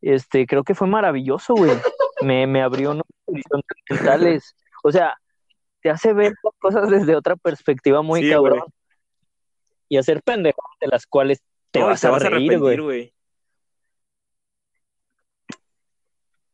[0.02, 1.72] este, creo que fue maravilloso, güey.
[2.22, 4.56] Me, me abrió unos horizontes mentales.
[4.84, 5.16] O sea,
[5.82, 8.60] te hace ver las cosas desde otra perspectiva muy Sí, cabrón.
[8.60, 8.72] güey.
[9.90, 11.42] Y hacer pendejadas de las cuales
[11.74, 13.14] te vas a reír, güey.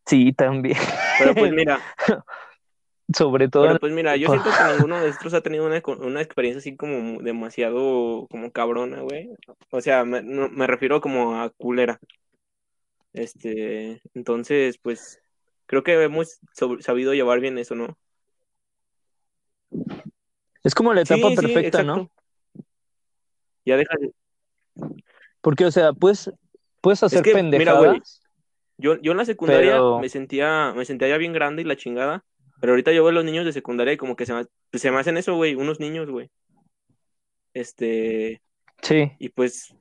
[0.06, 0.78] Sí, también.
[1.20, 1.80] Pero pues mira,
[3.16, 6.22] Sobre todo pero pues mira, yo siento que ninguno de nosotros ha tenido una, una
[6.22, 9.32] experiencia así como demasiado como cabrona, güey.
[9.72, 12.00] O sea, me, no- me refiero como a culera.
[13.14, 15.20] Este, entonces, pues,
[15.66, 16.40] creo que hemos
[16.80, 17.98] sabido llevar bien eso, ¿no?
[20.64, 22.12] es como la etapa Sí, sí, perfecta, ¿no?
[23.66, 24.14] Ya deja de-
[25.42, 26.32] Porque, o sea, pues,
[26.82, 28.22] puedes hacer que, mira, güey, pendejadas.
[28.78, 31.76] Yo, yo en la secundaria Pero- me sentía, me sentía ya bien grande y la
[31.76, 32.24] chingada,
[32.62, 34.82] pero ahorita yo veo a los niños de secundaria y como que se me, pues,
[34.82, 36.30] se me hacen eso, güey, unos niños, güey.
[37.54, 38.42] Este,
[38.82, 39.76] Sí, y pues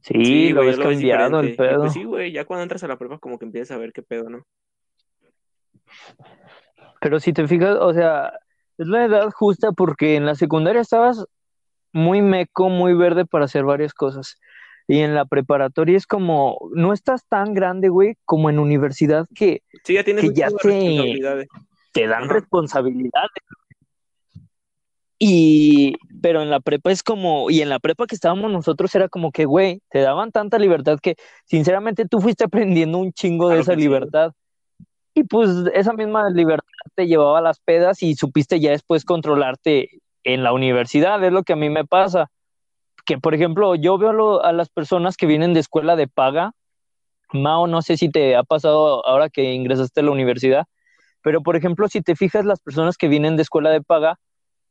[0.00, 1.50] sí, sí, lo ves cambiado el.
[1.50, 1.80] Y pedo.
[1.82, 4.02] pues sí, güey, ya cuando entras a la prueba como que empiezas a ver qué
[4.02, 4.44] pedo, ¿no?
[7.00, 8.32] Pero si te fijas, o sea,
[8.78, 11.24] es la edad justa porque en la secundaria estabas
[11.92, 14.38] muy meco, muy verde para hacer varias cosas.
[14.86, 19.62] Y en la preparatoria es como, no estás tan grande, güey, como en universidad que
[19.84, 21.46] Sí, ya tienes Que ya te-
[21.92, 22.34] te dan Ajá.
[22.34, 23.30] responsabilidades.
[25.20, 29.08] Y, pero en la prepa es como, y en la prepa que estábamos nosotros era
[29.08, 33.58] como que, güey, te daban tanta libertad que, sinceramente, tú fuiste aprendiendo un chingo de
[33.58, 33.80] esa sí.
[33.80, 34.32] libertad.
[35.14, 40.00] Y pues esa misma libertad te llevaba a las pedas y supiste ya después controlarte
[40.34, 42.30] en la universidad, es lo que a mí me pasa.
[43.06, 46.52] Que, por ejemplo, yo veo lo- a las personas que vienen de escuela de paga,
[47.32, 50.66] Mao, no sé si te ha pasado ahora que ingresaste a la universidad,
[51.22, 54.18] pero por ejemplo, si te fijas, las personas que vienen de escuela de paga,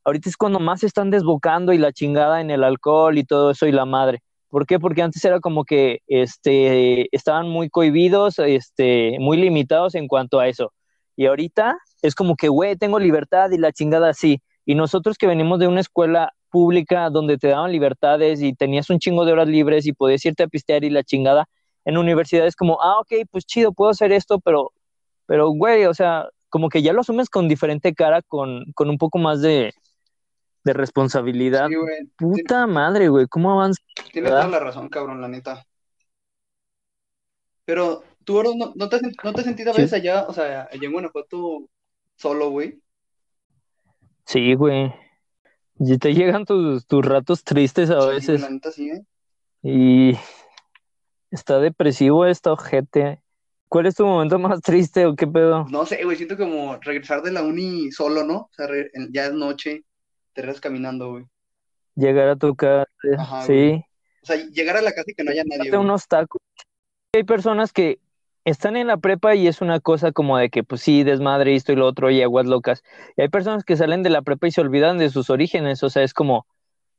[0.06, 3.52] ahorita es cuando más se están desbocando y la chingada en el alcohol y todo
[3.52, 4.22] eso y la madre.
[4.50, 4.80] ¿Por qué?
[4.80, 10.48] Porque antes era como que este, estaban muy cohibidos, este, muy limitados en cuanto a
[10.48, 10.74] eso.
[11.16, 14.42] Y ahorita es como que, güey, tengo libertad y la chingada así.
[14.68, 19.00] Y nosotros que venimos de una escuela pública donde te daban libertades y tenías un
[19.00, 21.48] chingo de horas libres y podías irte a pistear y la chingada,
[21.86, 24.74] en universidades como, ah, ok, pues chido, puedo hacer esto, pero,
[25.26, 28.98] pero, güey, o sea, como que ya lo asumes con diferente cara, con, con un
[28.98, 29.74] poco más de,
[30.66, 31.70] de responsabilidad.
[31.70, 32.12] Sí, güey.
[32.18, 33.82] Puta madre, güey, ¿cómo avanza?
[34.12, 35.66] Tienes toda la razón, cabrón, la neta.
[37.64, 39.84] Pero tú, Oro, ¿no, no te, has, no te has sentido a Sí.
[39.84, 41.70] veces allá, o sea, allá en Guanajuato
[42.18, 42.82] solo, güey?
[44.28, 44.94] Sí, güey.
[45.80, 49.04] Y te llegan tus, tus ratos tristes a Sí, veces la neta sí, ¿eh?
[49.64, 50.18] y
[51.32, 53.22] está depresivo esta ojete.
[53.70, 55.66] ¿Cuál es tu momento más triste o qué pedo?
[55.70, 58.36] No sé, güey, siento como regresar de la uni solo, ¿no?
[58.38, 59.84] O sea, re- ya es noche,
[60.34, 61.26] te regresas caminando, güey.
[61.96, 62.86] Llegar a tu casa,
[63.18, 63.54] Ajá, sí.
[63.54, 63.86] güey.
[64.22, 65.82] O sea, llegar a la casa y que no haya nadie, güey.
[65.82, 66.42] unos tacos.
[67.16, 68.00] Hay personas que
[68.48, 71.74] están en la prepa y es una cosa como de que, pues sí, desmadre esto
[71.74, 72.82] y lo otro y aguas locas.
[73.18, 75.84] Y hay personas que salen de la prepa y se olvidan de sus orígenes.
[75.84, 76.48] O sea, es como,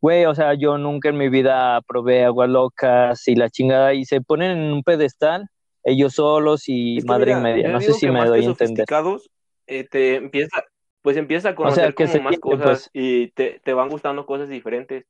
[0.02, 4.04] güey, o sea, yo nunca en mi vida probé aguas locas y la chingada y
[4.04, 5.48] se ponen en un pedestal
[5.84, 7.68] ellos solos y Es que madre mira, y media.
[7.68, 8.87] No sé si me doy a entender.
[8.87, 9.30] sofisticados,
[9.66, 10.62] eh, te empieza,
[11.00, 12.90] pues empieza a sea, conocer que como se más cosas pues.
[12.92, 15.06] y te, te van gustando cosas diferentes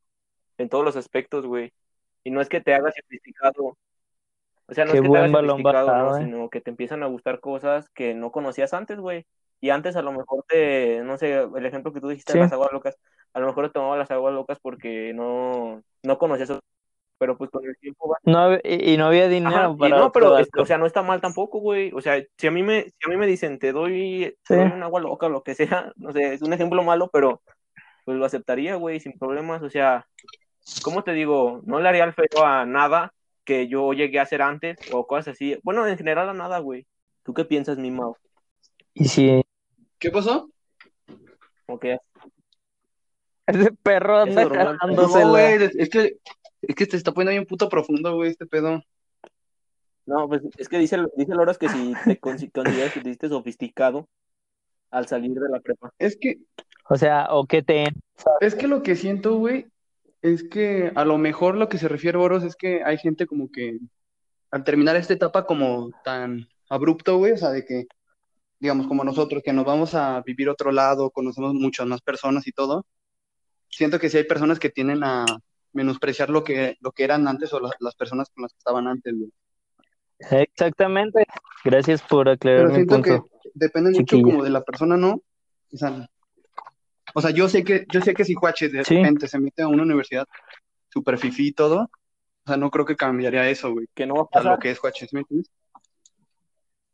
[0.57, 1.73] en todos los aspectos, güey.
[2.23, 3.77] Y no es que te hagas sofisticado,
[4.69, 6.23] o sea, no Qué es que te buen hagas balón bajado, no, eh.
[6.25, 9.25] sino que te empiezan a gustar cosas que no conocías antes, güey.
[9.61, 12.43] Y antes a lo mejor te, no sé, el ejemplo que tú dijiste de Sí.
[12.43, 12.97] las aguas locas,
[13.33, 16.59] a lo mejor te tomaba las aguas locas porque no, no conocías, eso,
[17.17, 19.97] pero pues con el tiempo vas No, y, y no había dinero Ajá, y para
[19.97, 21.91] no, pero, este, o sea, no está mal tampoco, güey.
[21.93, 24.61] O sea, si a mí me, si a mí me dicen, te doy, te Sí.
[24.61, 27.41] doy un agua loca o lo que sea, no sé, es un ejemplo malo, pero
[28.05, 29.61] pues lo aceptaría, güey, sin problemas.
[29.61, 30.07] O sea,
[30.81, 31.61] ¿cómo te digo?
[31.65, 33.13] No le haría el feo a nada
[33.49, 35.57] que yo llegué a hacer antes o cosas así.
[35.63, 36.85] Bueno, en general a nada, güey.
[37.23, 38.15] ¿Tú qué piensas, mi Mau?
[38.93, 39.41] Y si
[39.97, 40.51] ¿Qué pasó?
[41.81, 41.97] Que
[43.47, 44.45] ese perro anda.
[44.45, 46.17] No, güey, es que,
[46.61, 48.83] es que te está poniendo bien puto profundo, güey, este pedo.
[50.05, 53.29] No, pues es que dice, dice Loras que si te consi- consideras que te hiciste
[53.29, 54.07] sofisticado
[54.91, 55.91] al salir de la prepa.
[55.97, 56.37] Es que,
[56.87, 57.85] O sea, o que te
[58.41, 59.65] es que lo que siento, güey,
[60.21, 63.51] es que a lo mejor lo que se refiere Boros es que hay gente como
[63.51, 63.79] que
[64.51, 67.85] al terminar esta etapa como tan abrupto, güey, o sea, de que,
[68.59, 72.51] digamos, como nosotros, que nos vamos a vivir otro lado, conocemos muchas más personas y
[72.51, 72.85] todo,
[73.69, 75.25] siento que sí hay personas que tienen a,
[75.73, 78.87] menospreciar lo que, lo que eran antes o la- las personas con las que estaban
[78.87, 79.31] antes, güey.
[80.41, 81.25] Exactamente.
[81.63, 83.29] Gracias por aclarar Pero mi siento punto.
[83.29, 85.21] que depende mucho como de la persona, ¿no?
[85.71, 86.09] O sea,
[87.13, 88.95] o sea, yo sé que, yo sé que si Juache de Sí.
[88.95, 90.27] repente se mete a una universidad
[90.89, 93.87] super fifí y todo, o sea, no creo que cambiaría eso, güey.
[93.93, 94.51] Que no va a pasar.
[94.53, 95.51] lo que es Juache, ¿sí me entiendes?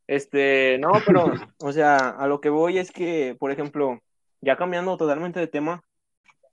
[0.07, 3.99] Este, no, pero, o sea, a lo que voy es que, por ejemplo,
[4.41, 5.83] ya cambiando totalmente de tema,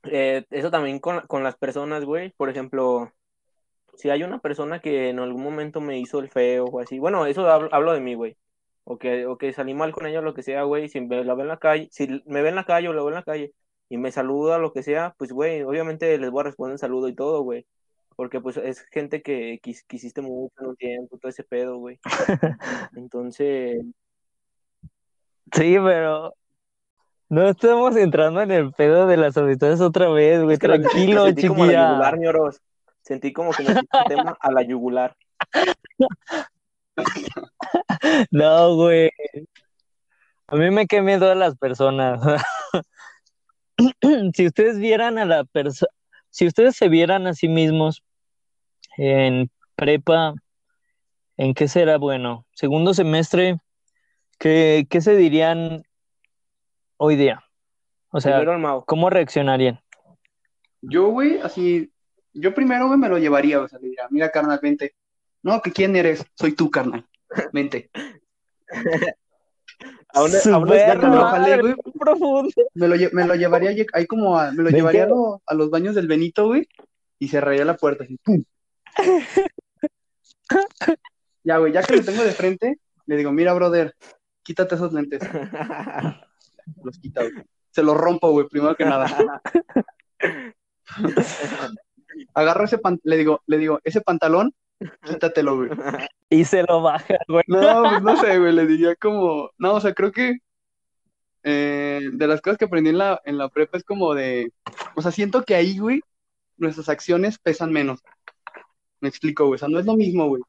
[0.05, 2.31] eh, eso también con, con las personas, güey.
[2.37, 3.13] Por ejemplo,
[3.95, 7.27] si hay una persona que en algún momento me hizo el feo o así, bueno,
[7.27, 8.37] eso hablo, hablo de mí, güey.
[8.85, 10.89] O que, o que salí mal con ella lo que sea, güey.
[10.89, 13.01] Si me la ve en la calle, si me ve en la calle o la
[13.03, 13.53] veo en la calle
[13.89, 17.09] y me saluda, lo que sea, pues, güey, obviamente les voy a responder el saludo
[17.09, 17.67] y todo, güey.
[18.17, 21.99] Porque, pues, es gente que quis- quisiste mucho en un tiempo, todo ese pedo, güey.
[22.97, 23.85] Entonces,
[25.55, 26.35] Sí, pero
[27.29, 30.55] no estamos entrando en el pedo de las amistades otra vez, güey.
[30.55, 32.61] Es que la- Tranquilo, sentí como a la yugular, ñoros.
[33.03, 35.17] Sentí como que me el tema a la yugular.
[38.31, 39.11] No, güey.
[40.49, 42.21] A mí me quemé todas las personas.
[44.35, 45.91] Si ustedes vieran a la persona,
[46.31, 48.05] si ustedes se vieran a sí mismos
[48.97, 50.35] en prepa,
[51.37, 52.47] ¿en qué será bueno?
[52.53, 53.59] Segundo semestre,
[54.39, 55.83] ¿qué, qué se dirían
[56.97, 57.43] hoy día?
[58.11, 58.45] O sea.
[58.87, 59.81] ¿cómo reaccionarían?
[60.81, 61.93] Yo, güey, así,
[62.33, 64.95] yo primero, güey, me lo llevaría, o sea, le diría, mira, carnal, vente.
[65.43, 67.07] No, que quién eres, soy tú, carnal.
[67.53, 67.91] Vente.
[70.15, 71.75] ¿A dónde- a güey.
[71.75, 72.51] qué profundo.
[72.75, 75.07] Me lo, lle- me lo llevaría lle- ahí como a, me lo ¿De llevaría a,
[75.07, 75.11] qué?
[75.11, 76.69] lo- a los baños del Benito, güey,
[77.19, 78.45] y cerraría la puerta así, ¡pum!
[81.45, 83.97] Ya, güey, ya que lo tengo de frente, le digo, mira, brother,
[84.45, 85.21] quítate esos lentes.
[86.85, 87.33] Los quita, güey.
[87.71, 89.41] Se los rompo, güey, primero que nada.
[92.35, 94.55] Agarro ese pan, le digo, le digo, ese pantalón,
[95.03, 95.71] quítatelo, güey.
[96.31, 97.45] Y se lo baja, güey.
[97.47, 100.39] No, pues no sé, güey, le diría como, no, o sea, creo que
[101.43, 104.53] eh, de las cosas que aprendí en la, en la prepa es como de,
[104.95, 106.01] o sea, siento que ahí, güey,
[106.57, 108.01] nuestras acciones pesan menos.
[109.01, 110.43] Me explico, güey, o sea, no es lo mismo, güey.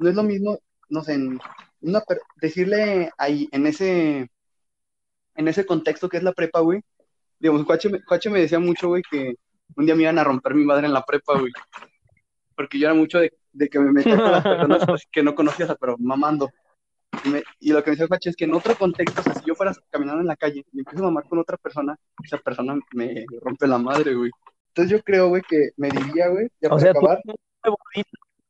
[0.00, 1.38] No es lo mismo, no sé, en
[1.80, 4.28] una per- decirle ahí, en ese,
[5.36, 6.80] en ese contexto que es la prepa, güey,
[7.38, 9.34] digamos, Juache me decía mucho, güey, que
[9.76, 11.52] un día me iban a romper mi madre en la prepa, güey.
[12.56, 15.34] Porque yo era mucho de, de que me metía con las personas pues, que no
[15.34, 16.50] conocía, o sea, pero mamando.
[17.24, 19.34] Y, me- y lo que me decía Juache es que en otro contexto, o sea,
[19.34, 22.38] si yo fuera caminando en la calle y empiezo a mamar con otra persona, esa
[22.38, 24.30] persona me rompe la madre, güey.
[24.68, 27.22] Entonces yo creo, güey, que me diría, güey, ya O para sea, acabar,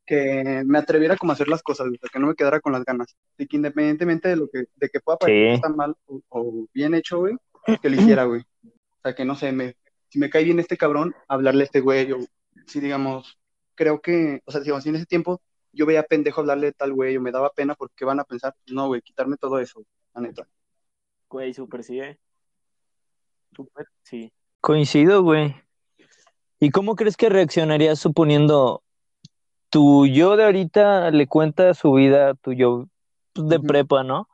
[0.07, 2.85] que me atreviera como a hacer las cosas, güey, que no me quedara con las
[2.85, 3.15] ganas.
[3.39, 5.55] De que independientemente de lo que, de que pueda parecer Sí.
[5.55, 7.37] está mal o, o bien hecho, güey,
[7.81, 8.43] que lo hiciera, güey.
[8.67, 9.77] O sea, que no sé, me,
[10.09, 12.19] si me cae bien este cabrón, hablarle a este güey, o
[12.67, 13.39] si digamos,
[13.75, 15.41] creo que, o sea, digamos, si en ese tiempo
[15.73, 18.55] yo veía pendejo hablarle de tal güey, o me daba pena porque van a pensar,
[18.67, 19.83] no, güey, quitarme todo eso,
[20.15, 20.47] la neta.
[21.29, 22.19] Güey, súper sí, eh.
[23.55, 24.33] Súper, sí.
[24.61, 25.55] Coincido, güey.
[26.61, 28.83] ¿Y cómo crees que reaccionarías suponiendo
[29.71, 32.87] tu yo de ahorita le cuenta su vida a tu yo
[33.35, 34.29] de prepa, ¿no?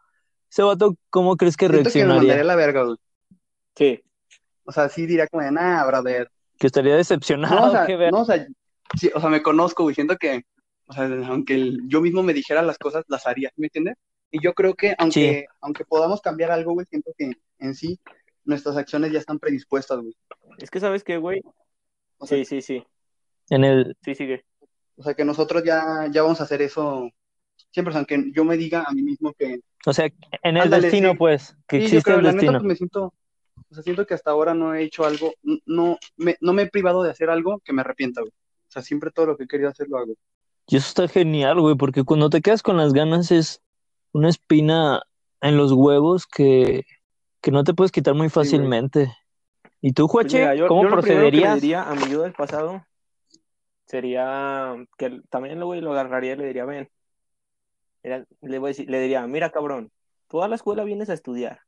[0.50, 2.44] Ese vato, ¿cómo crees que Siento que me mandaría a reaccionaría?
[2.44, 2.96] la verga, güey.
[3.76, 4.02] Sí.
[4.64, 7.56] O sea, sí diría como de, nah, brother, ¿Que estaría decepcionado?
[7.56, 8.46] No, o sea, ¿Qué ver- no, o sea,
[8.98, 10.42] sí, o sea, me conozco, güey, siento que,
[10.86, 13.96] o sea, aunque el- yo mismo me dijera las cosas, las haría, ¿me entiendes?
[14.30, 17.98] Y yo creo que aunque, aunque podamos cambiar algo, güey, siento que en sí
[18.44, 20.14] nuestras acciones ya están predispuestas, güey.
[20.58, 21.40] Es que, ¿sabes qué, güey?
[22.18, 22.84] O sea, Sí, sí, sí.
[23.50, 23.96] En el...
[24.04, 24.44] Sí, sigue.
[24.96, 27.08] o sea, que nosotros ya, ya vamos a hacer eso
[27.72, 30.62] siempre, o sea, que yo me diga a mí mismo que, O sea, en el
[30.62, 31.16] Ándale, destino, sí.
[31.16, 32.58] pues, que sí, yo existe creo, el la neta, destino.
[32.58, 33.04] pues me siento,
[33.70, 35.32] o sea, siento que hasta ahora no he hecho algo,
[35.66, 38.32] no me, no me he privado de hacer algo que me arrepienta, güey.
[38.70, 40.12] O sea, siempre todo lo que he querido hacer lo hago.
[40.68, 43.60] Y eso está genial, güey, porque cuando te quedas con las ganas es
[44.12, 45.02] una espina
[45.40, 46.84] en los huevos que,
[47.40, 49.12] que no te puedes quitar muy Sí, fácilmente.
[49.80, 51.60] ¿Y tú, Pues Juache, mira, yo, cómo yo lo primero que le procederías?
[51.60, 52.86] diría a mi yo del pasado
[53.86, 56.88] sería que también lo, güey, lo agarraría y le diría, ven.
[58.04, 59.90] Era- le, voy a decir, le diría, mira, cabrón,
[60.28, 61.58] tú a la escuela vienes a estudiar.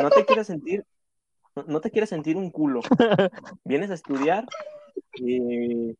[0.00, 0.84] No te quieres sentir,
[1.54, 2.80] no, no te quieres sentir un culo.
[3.64, 4.46] Vienes a estudiar
[5.14, 5.90] y,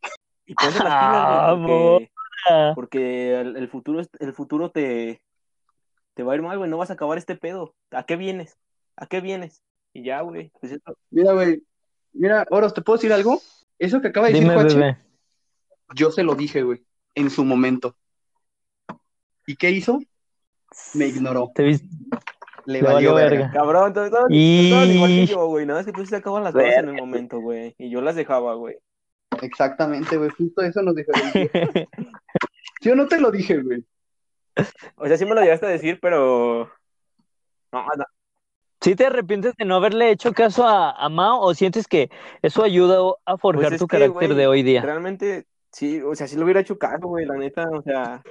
[0.46, 2.12] y ponte las pilas, güey, porque,
[2.50, 5.22] Ah, porque el, el futuro, el futuro te,
[6.14, 7.74] te va a ir mal, güey, no vas a acabar este pedo.
[7.92, 8.56] ¿A qué vienes?
[8.96, 9.62] ¿A qué vienes?
[9.92, 10.78] Y ya, güey, pues
[11.10, 11.62] Mira, güey,
[12.12, 13.40] mira, Oros, ¿te puedo decir algo?
[13.78, 14.96] Eso que acaba de decir Dime, bebé.
[15.94, 16.82] yo se lo dije, güey,
[17.14, 17.94] en su momento.
[19.46, 20.00] ¿Y qué hizo?
[20.94, 21.50] Me ignoró.
[21.54, 21.84] ¿Te vis-
[22.64, 23.36] Le, Le valió valió verga.
[23.46, 23.52] verga.
[23.52, 25.66] Cabrón, todos, todos- Y- igual que yo, güey.
[25.66, 27.00] Nada más que tú sí sacabas las cosas en el Verga.
[27.00, 27.74] momento, güey.
[27.78, 28.76] Y yo las dejaba, güey.
[29.40, 30.30] Exactamente, güey.
[30.30, 31.50] Justo eso nos diferencia.
[32.82, 33.84] Yo no te lo dije, güey.
[34.96, 36.70] O sea, sí me lo llegaste a decir, pero.
[37.72, 38.04] No, no.
[38.80, 42.10] ¿Sí te arrepientes de no haberle hecho caso a, a Mao o sientes que
[42.42, 44.82] eso ayuda a forjar Pues es tu que, carácter de hoy día?
[44.82, 48.22] Realmente, sí, o sea, sí lo hubiera hecho caso, güey, la neta, o sea,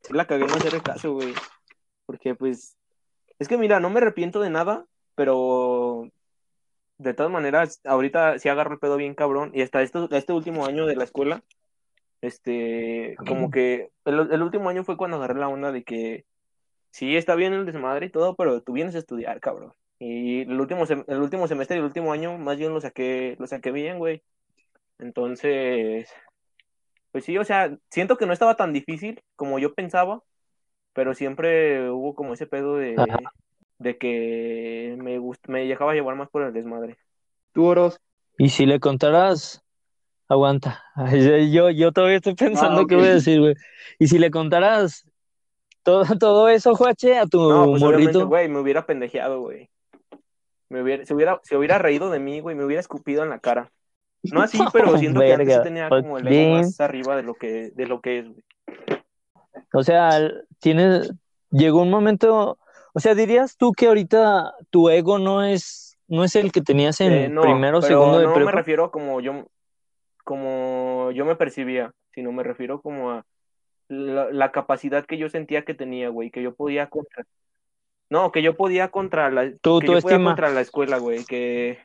[0.00, 1.34] sí la cagué en no hacerle caso, güey.
[2.06, 2.78] Porque, pues,
[3.38, 6.08] es que mira, no me arrepiento de nada, pero
[6.98, 9.50] de todas maneras, ahorita sí agarro el pedo bien cabrón.
[9.54, 11.42] Y hasta este, este último año de la escuela,
[12.22, 16.24] este, como que el, el último año fue cuando agarré la onda de que
[16.90, 19.74] sí está bien el desmadre y todo, pero tú vienes a estudiar, cabrón.
[19.98, 23.36] Y el último, sem- el último semestre y el último año, más bien lo saqué,
[23.38, 24.22] lo saqué bien, güey.
[24.98, 26.10] Entonces,
[27.10, 30.22] pues sí, o sea, siento que no estaba tan difícil como yo pensaba,
[30.94, 33.32] pero siempre hubo como ese pedo de, Ajá.
[33.82, 36.96] De que me gust- me dejaba llevar más por el desmadre.
[37.52, 37.98] Tú, Oros.
[38.38, 39.62] Y si le contaras,
[40.28, 40.82] aguanta.
[40.94, 43.54] Ay, Yo, yo todavía estoy pensando Ah, qué voy a decir, güey.
[43.98, 45.04] Y si le contaras
[45.82, 48.26] todo, todo eso, Juache, a tu No, pues morrito.
[48.28, 49.68] güey, me hubiera pendejeado, güey.
[50.68, 53.40] Me hubiera, se hubiera, se hubiera reído de mí, güey, me hubiera escupido en la
[53.40, 53.70] cara.
[54.22, 57.22] No así, pero siento que antes sí tenía pues como el ego más arriba de
[57.24, 58.44] lo que, de lo que es, güey.
[59.74, 61.12] O sea, tienes,
[61.50, 62.58] llegó un momento,
[62.92, 67.00] o sea, dirías tú que ahorita tu ego no es, no es el que tenías
[67.00, 68.52] en Eh, no, primero o segundo de no me prepa.
[68.52, 69.46] refiero como yo,
[70.24, 73.24] como yo me percibía, sino me refiero como a
[73.88, 77.24] la, la capacidad que yo sentía que tenía, güey, que yo podía contra,
[78.10, 81.78] no, que yo podía contra la, Tu que yo podía contra la escuela, güey, que,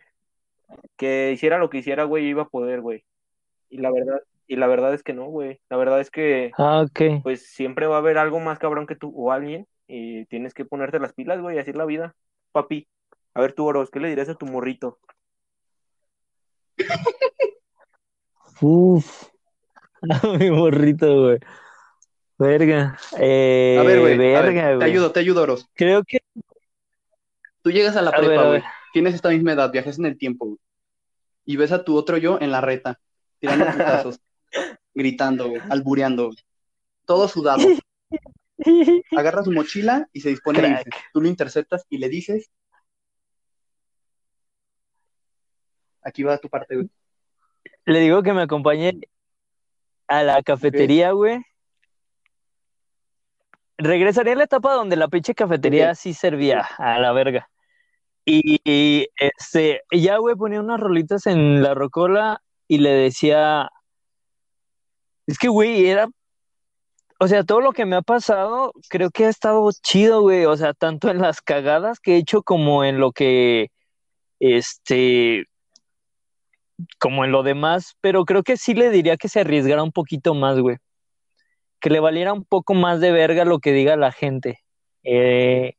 [0.98, 3.06] que hiciera lo que hiciera, güey, iba a poder, güey.
[3.70, 5.60] Y la verdad, y la verdad es que no, güey.
[5.70, 7.22] La verdad es que, Ah, ok.
[7.24, 10.66] pues, siempre va a haber algo más cabrón que tú o alguien, y tienes que
[10.66, 12.16] ponerte las pilas, güey, y así es la vida,
[12.52, 12.88] papi.
[13.34, 15.00] A ver, tú, Oros, ¿qué le dirías a tu morrito?
[18.62, 19.30] Uf.
[20.40, 21.40] Mi morrito, güey.
[22.40, 22.98] Verga.
[23.20, 24.14] Eh, A ver, güey.
[24.14, 24.92] a ver, verga, te güey.
[24.92, 25.68] ayudo, te ayudo, Oros.
[25.74, 26.20] Creo que,
[27.62, 28.62] Tú llegas a la A ver, prepa, a güey.
[28.62, 28.70] ver.
[28.94, 30.58] Tienes esta misma edad, viajas en el tiempo, güey.
[31.46, 33.00] Y ves a tu otro yo en la reta,
[33.40, 33.66] tirando
[34.06, 34.20] putazos,
[34.94, 36.38] gritando, güey, albureando, güey.
[37.06, 37.60] Todo sudado.
[39.18, 40.88] Agarra su mochila y se dispone a Crack.
[40.88, 41.00] irse.
[41.14, 42.52] Tú lo interceptas y le dices.
[46.02, 46.90] Aquí va tu parte, güey.
[47.86, 49.00] le digo que me acompañe
[50.08, 51.42] a la cafetería, güey.
[53.78, 57.50] Regresaría a la etapa donde la pinche cafetería sí servía a la verga.
[58.26, 63.70] Y, y, este, ya, güey, ponía unas rolitas en la rocola y le decía,
[65.28, 66.08] es que, güey, era,
[67.20, 70.56] o sea, todo lo que me ha pasado, creo que ha estado chido, güey, o
[70.58, 73.70] sea, tanto en las cagadas que he hecho como en lo que,
[74.40, 75.46] este,
[77.00, 80.34] como en lo demás, pero creo que sí le diría que se arriesgara un poquito
[80.34, 80.78] más, güey.
[81.80, 84.60] Que le valiera un poco más de verga lo que diga la gente.
[85.04, 85.74] Eh,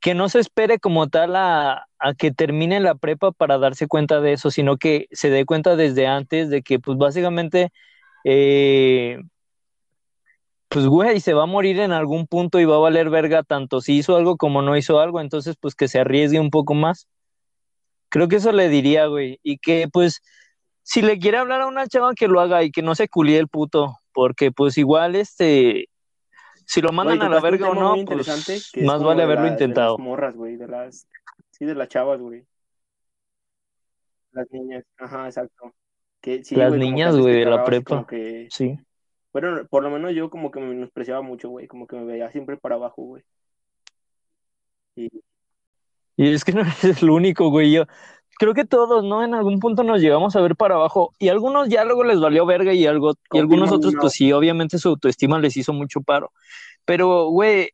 [0.00, 4.20] que no se espere como tal a, a que termine la prepa para darse cuenta
[4.20, 7.70] de eso, sino que se dé cuenta desde antes de que, pues básicamente,
[8.24, 9.18] eh,
[10.70, 13.80] pues güey, se va a morir en algún punto y va a valer verga tanto
[13.80, 17.08] si hizo algo como no hizo algo, entonces pues que se arriesgue un poco más.
[18.08, 19.38] Creo que eso le diría, güey.
[19.44, 20.20] Y que, pues,
[20.82, 23.38] si le quiere hablar a una chava, que lo haga y que no se culie
[23.38, 23.98] el puto.
[24.12, 25.88] Porque, pues, igual, este,
[26.66, 28.26] si lo mandan Güey, a la verga o no, pues,
[28.82, 29.96] más vale haberlo las- de intentado.
[29.96, 31.06] las morras, güey, de las,
[31.52, 32.44] sí, de las chavas, güey.
[34.32, 35.72] Las niñas, ajá, exacto.
[36.20, 38.06] Que sí, Las güey, niñas, güey, de la prepa.
[38.08, 38.76] Que, Sí.
[39.32, 42.30] Bueno, por lo menos yo como que me menospreciaba mucho, güey, como que me veía
[42.30, 43.22] siempre para abajo, güey.
[44.96, 45.08] Y,
[46.16, 47.72] Y es que no eres el único, güey.
[47.72, 47.86] Yo
[48.40, 49.22] creo que todos, ¿no?
[49.22, 51.12] En algún punto nos llegamos a ver para abajo.
[51.18, 54.00] Y algunos ya luego les valió verga y algo, y algunos otros, no.
[54.00, 56.32] pues sí, obviamente su autoestima les hizo mucho paro.
[56.86, 57.70] Pero, güey,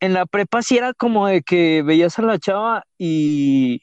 [0.00, 3.82] en la prepa sí era como de que veías a la chava y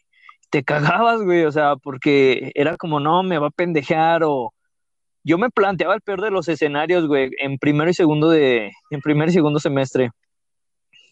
[0.49, 1.45] te cagabas, güey.
[1.45, 4.53] O sea, porque era como, no, me va a pendejear o.
[5.27, 9.01] Yo me planteaba el peor de los escenarios, güey, en primero y segundo de, en
[9.01, 10.11] primer y segundo semestre.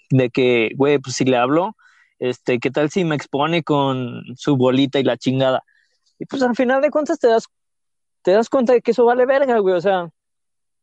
[0.10, 1.76] De que, güey, pues si le hablo,
[2.20, 5.64] este, ¿qué tal si me expone con su bolita y la chingada?
[6.18, 7.48] Y pues al final de cuentas te das,
[8.22, 9.76] te das cuenta de que eso vale verga, güey.
[9.76, 10.08] O sea,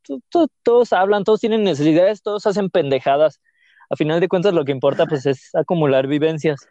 [0.03, 3.41] to- to- todos hablan, todos tienen necesidades, todos hacen pendejadas.
[3.89, 6.67] A final de cuentas lo que importa pues es acumular vivencias.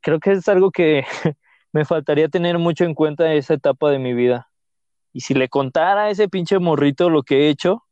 [0.00, 1.04] Creo que es algo que
[1.72, 4.48] me faltaría tener mucho en cuenta en esa etapa de mi vida.
[5.12, 7.84] Y si le contara a ese pinche morrito lo que he hecho,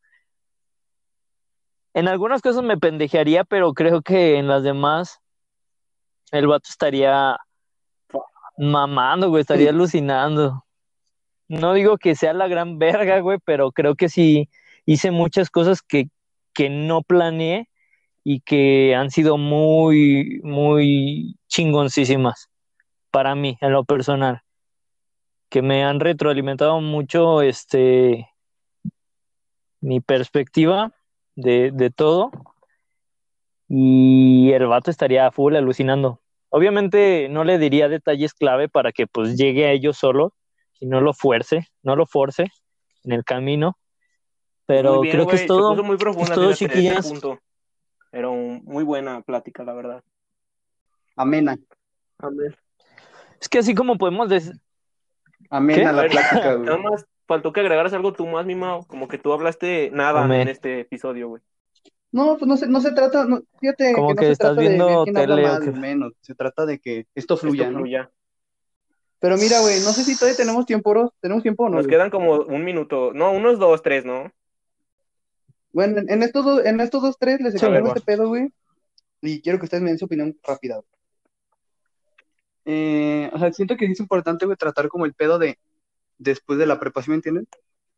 [1.92, 5.20] en algunas cosas me pendejearía, pero creo que en las demás
[6.30, 7.36] el vato estaría
[8.56, 10.64] mamando, güey, estaría alucinando.
[11.48, 14.48] No digo que sea la gran verga, güey, pero creo que sí
[14.86, 16.08] hice muchas cosas que,
[16.52, 17.68] que no planeé
[18.22, 22.48] y que han sido muy, muy chingoncísimas
[23.10, 24.42] para mí, en lo personal.
[25.50, 28.28] Que me han retroalimentado mucho este
[29.82, 30.92] mi perspectiva
[31.36, 32.30] de, de todo.
[33.68, 36.20] Y el vato estaría full alucinando.
[36.48, 40.34] Obviamente no le diría detalles clave para que pues llegue a ellos solo
[40.80, 42.46] y no lo fuerce, no lo force
[43.04, 43.78] en el camino.
[44.66, 45.82] Pero bien, creo que es todo.
[45.82, 47.08] Muy profunda es todo, chiquillas.
[47.08, 47.38] punto.
[48.12, 50.02] Era un- muy buena plática, la verdad.
[51.16, 51.56] Amena.
[53.40, 54.28] Es que así como podemos
[55.48, 55.96] Amena ¿Qué?
[55.96, 56.66] la plática, güey.
[56.66, 58.86] Nada más faltó que agregaras algo tú más, mi Mao.
[58.86, 60.42] Como que tú hablaste nada Amén.
[60.42, 61.42] en este episodio, güey.
[62.12, 64.56] No, pues no se, no se trata, no, fíjate Como que no que se estás
[64.56, 65.70] trata de viendo habla tele más qué.
[65.70, 67.86] o menos, se trata de que esto fluya, Esto ¿no?
[69.20, 71.14] Pero mira, güey, no sé si todavía tenemos tiempo, bro.
[71.20, 71.76] ¿Tenemos tiempo o no?
[71.76, 71.94] Nos güey?
[71.94, 73.12] quedan como un minuto.
[73.12, 74.32] No, unos dos, tres, ¿no?
[75.72, 77.88] Bueno, en, estos dos, en estos dos, tres les va.
[77.88, 78.48] este pedo, güey.
[79.20, 80.76] Y quiero que ustedes me den su opinión rápida.
[80.76, 80.86] güey.
[82.72, 85.58] Eh, o sea, siento que es importante, güey, tratar como el pedo de
[86.18, 87.48] después de la prepa, ¿sí me entienden?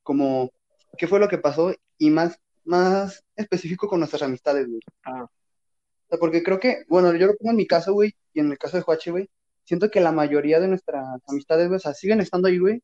[0.02, 0.50] Como,
[0.96, 1.74] ¿qué fue lo que pasó?
[1.98, 4.80] Y más, más específico con nuestras amistades, güey.
[5.04, 5.24] Ah.
[5.24, 8.50] O sea, porque creo que, bueno, yo lo pongo en mi caso, güey, y en
[8.50, 9.28] el caso de Juache, güey,
[9.64, 12.82] siento que la mayoría de nuestras amistades, güey, o sea, siguen estando ahí, güey,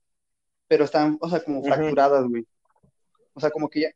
[0.67, 2.45] pero están, o sea, como fracturadas, güey.
[3.33, 3.89] O sea, como que ya,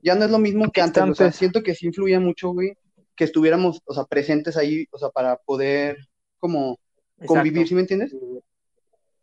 [0.00, 2.50] ya no es lo mismo que antes, Están o sea, siento que sí influía mucho,
[2.50, 2.74] güey,
[3.16, 5.96] que estuviéramos, o sea, presentes ahí, o sea, para poder,
[6.38, 6.78] como,
[7.24, 7.66] convivir.
[7.68, 8.14] ¿sí me entiendes?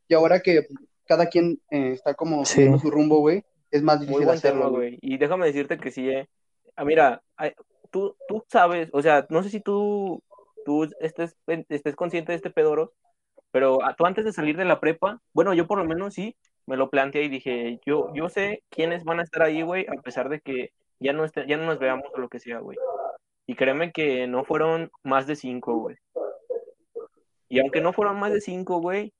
[0.07, 0.67] Y ahora que
[1.05, 2.67] cada quien eh, está como Sí.
[2.79, 4.97] su rumbo, güey, es más difícil hacerlo, güey.
[5.01, 6.27] Y déjame decirte que sí, eh.
[6.75, 7.21] Ah, mira,
[7.91, 10.21] tú, tú sabes, o sea, no sé si tú,
[10.65, 11.35] tú estés,
[11.69, 12.93] estés consciente de este pedoro,
[13.51, 16.35] pero tú antes de salir de la prepa, bueno, yo por lo menos sí,
[16.65, 20.01] me lo planteé y dije, yo, yo sé quiénes van a estar ahí, güey, a
[20.01, 22.77] pesar de que ya no, esté- ya no nos veamos o lo que sea, güey.
[23.45, 25.97] Y créeme que no fueron más de cinco, güey.
[27.53, 29.13] Y aunque no fueron más de cinco, güey,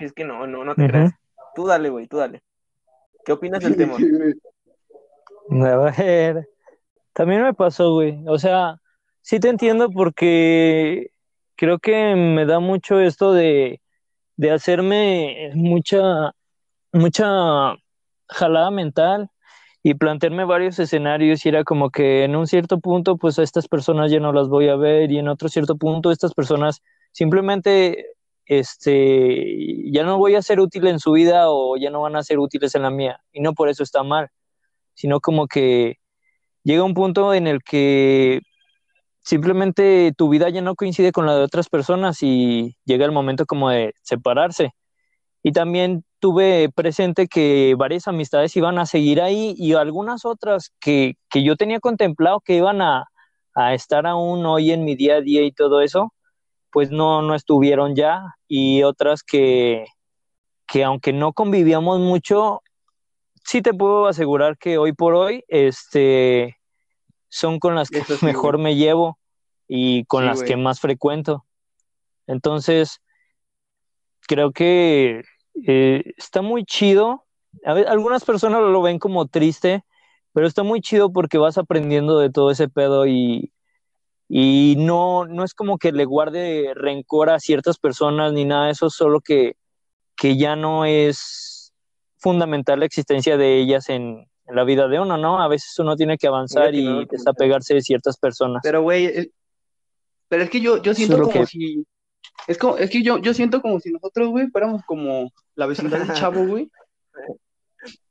[0.00, 0.92] es que no, no, no te Ujú.
[0.92, 1.12] creas.
[1.54, 2.42] Tú dale, güey, tú dale.
[3.22, 3.98] ¿Qué opinas del tema?
[5.50, 6.48] A ver,
[7.12, 8.24] también me pasó, güey.
[8.28, 8.80] O sea,
[9.20, 11.10] sí te entiendo porque
[11.54, 13.82] creo que me da mucho esto de,
[14.36, 16.34] de hacerme mucha,
[16.94, 17.74] mucha
[18.26, 19.28] jalada mental
[19.82, 23.68] y plantearme varios escenarios y era como que en un cierto punto, pues a estas
[23.68, 26.82] personas ya no las voy a ver y en otro cierto punto estas personas
[27.12, 28.06] simplemente,
[28.46, 32.22] este, ya no voy a ser útil en su vida o ya no van a
[32.22, 34.28] ser útiles en la mía y no por eso está mal
[35.00, 35.96] sino como que
[36.64, 38.40] llega un punto en el que
[39.22, 43.46] simplemente tu vida ya no coincide con la de otras personas y llega el momento
[43.46, 44.72] como de separarse.
[45.42, 51.14] Y también tuve presente que varias amistades iban a seguir ahí y algunas otras que,
[51.30, 53.06] que yo tenía contemplado que iban a,
[53.54, 56.12] a estar aún hoy en mi día a día y todo eso,
[56.72, 58.22] pues no, no estuvieron ya.
[58.48, 59.86] Y otras que,
[60.66, 62.62] que aunque no convivíamos mucho,
[63.44, 66.56] sí te puedo asegurar que hoy por hoy, este,
[67.28, 68.64] son con las que sí, mejor güey.
[68.64, 69.18] me llevo
[69.68, 70.48] y con Sí, las güey.
[70.48, 71.44] que más frecuento.
[72.26, 73.00] Entonces,
[74.26, 75.22] creo que
[75.66, 77.24] eh, está muy chido.
[77.64, 79.84] A algunas personas lo ven como triste,
[80.32, 83.52] pero está muy chido porque vas aprendiendo de todo ese pedo y,
[84.32, 88.72] y no, no es como que le guarde rencor a ciertas personas ni nada de
[88.72, 89.56] eso, solo que,
[90.16, 91.72] que ya no es
[92.18, 95.42] fundamental la existencia de ellas en, en la vida de uno, ¿no?
[95.42, 98.60] A veces uno tiene que avanzar y desapegarse de ciertas personas.
[98.62, 99.32] Pero, güey, el-
[100.28, 101.84] pero es que yo, yo siento como que- si,
[102.46, 105.98] es como, es que yo, yo siento como si nosotros, güey, fuéramos como la vecindad
[105.98, 106.70] del chavo, güey,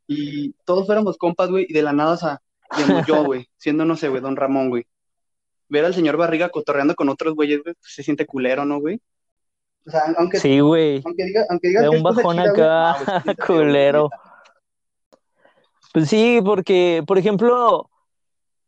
[0.06, 2.40] y todos fuéramos compas, güey, y de la nada, o sea,
[2.76, 4.84] digamos yo, güey, siendo, no sé, güey, don Ramón, güey,
[5.70, 9.00] ver al señor Barriga cotorreando con otros güeyes, güey, pues se siente culero, ¿no, güey?
[9.86, 11.00] O sea, aunque, Sí, güey.
[11.04, 13.64] aunque diga, aunque digas De que un bajón chida, acá, no, güey, siente feo, güey,
[13.64, 14.10] culero.
[15.92, 17.90] Pues sí, porque, por ejemplo,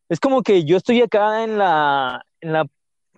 [0.08, 2.66] es como que yo estoy acá en la, en la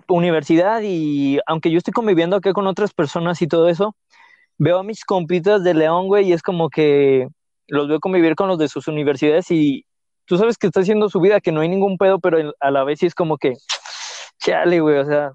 [0.09, 3.97] universidad y aunque yo estoy conviviendo acá con otras personas y todo eso,
[4.59, 7.29] veo a mis compitas de León, güey, y es como que
[7.69, 9.87] los veo convivir con los de sus universidades y
[10.27, 12.85] tú sabes que está haciendo su vida, que no hay ningún pedo, pero a la
[12.85, 13.55] vez sí es como que,
[14.45, 15.33] chale, güey, o sea,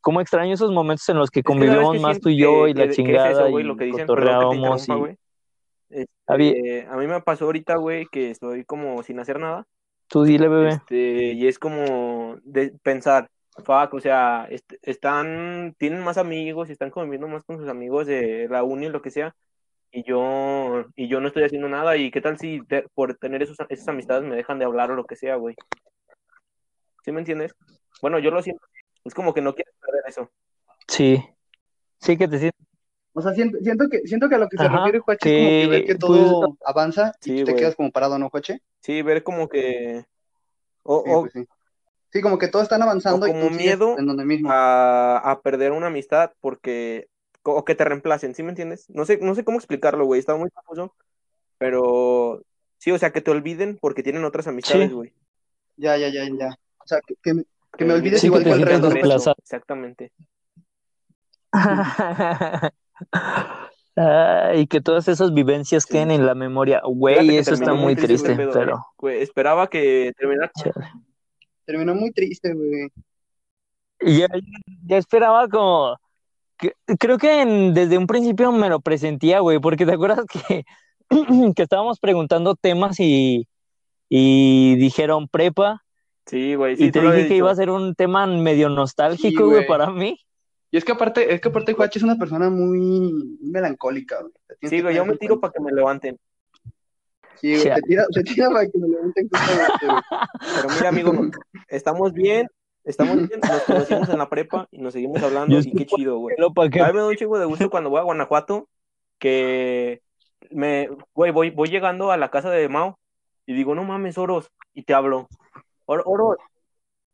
[0.00, 2.64] cómo extraño esos momentos en los que Es que, ¿sabes convivimos más tú y yo
[2.64, 4.92] que- y la que- que es chingada eso, güey, y lo que dicen, cotorreábamos y...
[5.88, 9.64] Este, Había- a mí me pasó ahorita, güey, que estoy como sin hacer nada.
[10.08, 10.70] Tú dile, bebé.
[10.70, 13.28] Este, y es como de pensar,
[13.64, 18.06] fuck, o sea, est- están, tienen más amigos y están conviviendo más con sus amigos
[18.06, 19.34] de la uni lo que sea,
[19.92, 22.60] y yo, y yo no estoy haciendo nada, y qué tal si
[22.94, 25.54] por tener esos, esas amistades me dejan de hablar o lo que sea, güey.
[27.04, 27.54] ¿Sí me entiendes?
[28.02, 28.62] Bueno, yo lo siento,
[29.04, 30.30] es como que no quiero perder eso.
[30.88, 31.22] Sí.
[32.00, 32.66] Sí que te sientes.
[33.12, 35.36] O sea, siento, siento que, siento que a lo que se Ajá, refiere Juache es
[35.36, 38.28] como que ver que pues, todo avanza y Sí, tú te quedas como parado, ¿no,
[38.28, 38.60] Juache?
[38.80, 40.04] Sí, ver como que,
[40.82, 41.46] o, Sí, o pues sí.
[42.12, 44.50] Sí, como que todos están avanzando O y como tú sigues miedo en donde mismo.
[44.50, 47.08] a, a perder una amistad porque,
[47.42, 48.88] o que te reemplacen, ¿sí me entiendes?
[48.90, 50.94] No sé, no sé cómo explicarlo, güey, estaba muy confuso,
[51.58, 52.42] pero
[52.78, 54.94] sí, o sea, que te olviden porque tienen otras amistades, Sí.
[54.94, 55.12] güey.
[55.76, 56.58] Ya, ya, ya, ya.
[56.78, 57.44] O sea, que, que me,
[57.76, 58.88] que me olvides Sí, que igual te que el resto.
[58.90, 59.36] Desplazado.
[59.38, 60.12] Exactamente.
[64.54, 65.92] y que todas esas vivencias Sí.
[65.92, 66.82] queden en la memoria.
[66.84, 68.60] Güey, que eso está muy triste, pero.
[68.76, 68.80] eh.
[68.98, 70.50] Güey, esperaba que terminara.
[70.54, 70.86] chale.
[71.64, 72.88] Terminó muy triste, güey.
[74.00, 74.26] Y ya,
[74.84, 75.96] ya esperaba como.
[76.58, 80.64] que- creo que en- desde un principio me lo presentía, güey, porque te acuerdas que,
[81.56, 83.46] que estábamos preguntando temas y,
[84.08, 85.82] y dijeron prepa,
[86.26, 89.44] Sí, güey, sí, y te dije que iba a ser un tema medio Sí, nostálgico,
[89.44, 89.66] güey, güey.
[89.68, 90.18] para mí.
[90.70, 94.32] Y es que aparte, es que aparte Juache es una persona muy, melancólica, güey.
[94.46, 95.40] Te tienes Sí, güey, yo me tiro cuenta.
[95.40, 96.18] para que me levanten.
[97.36, 99.28] Sí, güey, tira, se tira para que me levanten.
[99.30, 101.12] Pero mira, amigo,
[101.68, 102.48] estamos bien,
[102.84, 106.18] estamos bien, nos conocimos en la prepa y nos seguimos hablando Yo y qué chido,
[106.18, 106.36] güey.
[106.70, 108.68] Que A mí me da un chingo de gusto cuando voy a Guanajuato
[109.18, 110.02] que
[110.50, 112.98] me, güey, voy, voy llegando a la casa de Mao
[113.46, 115.28] y digo, no mames, Oros, y te hablo.
[115.86, 116.36] Or- Oros,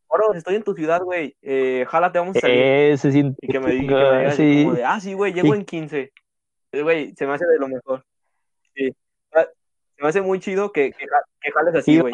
[0.09, 2.57] Oros, estoy en tu ciudad, güey, eh, jálate, vamos a salir.
[2.59, 4.64] eh, se siente Y que me, diga sí.
[4.64, 6.12] como de, ah, sí, güey, llego Y- en 15.
[6.73, 8.05] Eh, Güey, se me hace de lo mejor.
[8.75, 8.91] Sí.
[9.35, 9.45] Ah,
[9.97, 11.07] Se me hace muy chido que, que,
[11.41, 12.12] que jales así, Y güey.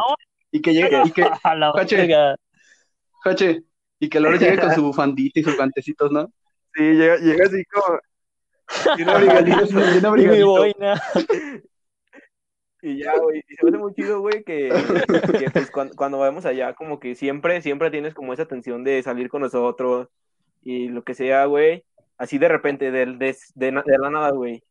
[0.50, 2.36] Y que llegue, y que, a la verga.
[3.22, 3.62] Juache,
[4.00, 6.26] y que Loro llegue con su bufandita y sus guantecitos, ¿no?
[6.74, 7.98] Sí, llega, llega así como...
[8.98, 10.12] y una brigadita.
[10.14, 11.02] bien Y mi boina.
[12.80, 14.68] Y ya, güey, y se me hace muy chido, güey, que,
[15.38, 19.02] que, pues cuando, cuando vamos allá, como que siempre, siempre tienes como esa tensión de
[19.02, 20.08] salir con nosotros
[20.62, 21.84] y lo que sea, güey,
[22.18, 24.62] así de repente, de, de, de, la nada, güey,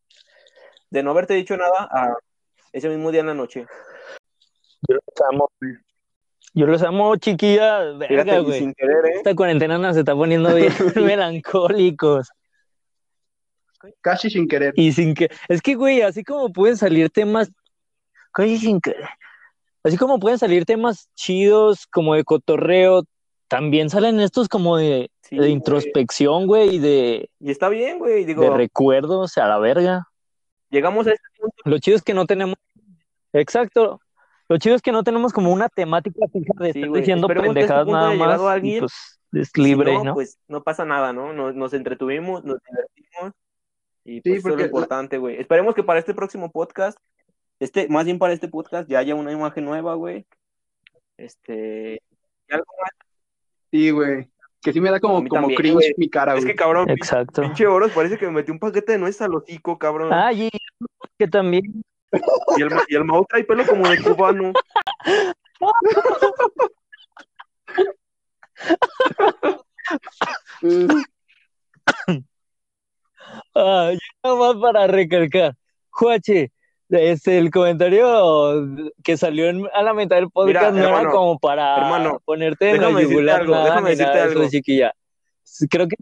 [0.90, 2.16] de no haberte dicho nada a
[2.72, 3.66] ese mismo día en la noche.
[4.88, 5.52] Yo los amo.
[6.54, 7.98] Yo los amo, chiquillas.
[8.00, 8.60] Fíjate, Verga, y güey.
[8.60, 9.14] sin querer, ¿eh?
[9.18, 12.30] Esta cuarentena nos está poniendo bien melancólicos.
[14.02, 14.74] Casi sin querer.
[14.76, 15.30] Y sin que.
[15.50, 17.52] Es que, güey, así como pueden salir temas.
[19.84, 23.04] Así como pueden salir temas chidos, como de cotorreo,
[23.48, 28.26] también salen estos como de, Sí, de introspección, güey, y de, Y está bien, güey,
[28.26, 30.08] digo, de recuerdos a la verga.
[30.70, 32.56] llegamos a este punto, Lo chido es que no tenemos.
[33.34, 34.00] Exacto.
[34.50, 37.02] Lo chido es que no tenemos como una temática fija de Sí, estar güey.
[37.02, 38.42] diciendo Esperemos a este pendejadas nada más.
[38.42, 38.78] alguien.
[38.78, 40.14] Y pues es y si libre, no, ¿no?
[40.14, 41.34] pues no pasa nada, ¿no?
[41.34, 43.34] Nos, nos entretuvimos, nos divertimos
[44.06, 45.38] y Sí, pues eso es porque lo importante, güey.
[45.40, 46.98] Esperemos que para este próximo podcast,
[47.60, 50.26] este, más bien para este podcast, ya haya una imagen nueva, güey.
[51.18, 52.02] Este,
[52.50, 52.92] y algo más.
[53.72, 54.30] Sí, güey.
[54.62, 55.94] Que sí me da como, como también, cringe güey.
[55.98, 56.54] mi cara, Es güey.
[56.54, 57.42] que cabrón, Exacto.
[57.42, 60.12] pinche oros, parece que me metí un paquete de nueces al hocico, cabrón.
[60.12, 60.50] Ah, y
[61.18, 61.84] que también.
[62.58, 64.54] Y el, y el Mau trae pelo como de cubano.
[73.56, 73.92] Ah,
[74.24, 75.56] nada más para recalcar.
[75.90, 76.52] Juache,
[76.90, 78.64] este, el comentario
[79.04, 82.70] que salió en- a la mitad del podcast Mira, no era como para hermano, ponerte
[82.72, 84.50] en la yugular algo, nada, déjame ni nada decirte de eso, algo.
[84.52, 84.94] chiquilla.
[85.70, 85.96] Creo que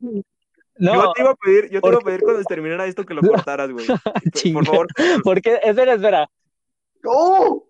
[0.78, 3.14] no, yo te iba a pedir, yo te iba a pedir cuando terminara esto que
[3.14, 3.86] lo cortaras, güey.
[4.54, 4.88] Por- favor,
[5.24, 6.28] porque, espera, espera,
[7.06, 7.68] ¡Oh!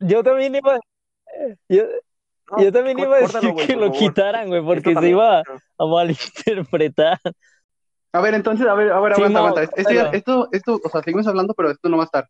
[0.00, 0.78] yo también iba,
[1.68, 1.84] yo,
[2.50, 3.98] no, yo también iba a decir que lo favor.
[3.98, 5.58] quitaran, güey, porque se iba no.
[5.78, 7.20] a malinterpretar.
[8.14, 9.62] A ver, entonces, a ver, a ver, Sí, aguanta, aguanta.
[9.62, 12.28] Esto, esto, esto, o sea, seguimos hablando, pero esto no va a estar.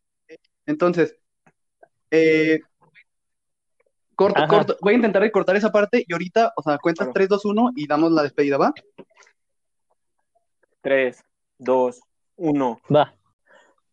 [0.66, 1.16] Entonces,
[2.10, 2.60] eh,
[4.14, 4.48] corto, Ajá.
[4.48, 7.14] corto, voy a intentar cortar esa parte y ahorita, o sea, cuentas Claro.
[7.14, 8.72] 3, 2, 1 y damos la despedida, ¿va?
[10.82, 11.24] 3,
[11.58, 12.00] 2,
[12.36, 12.80] 1.
[12.94, 13.14] Va.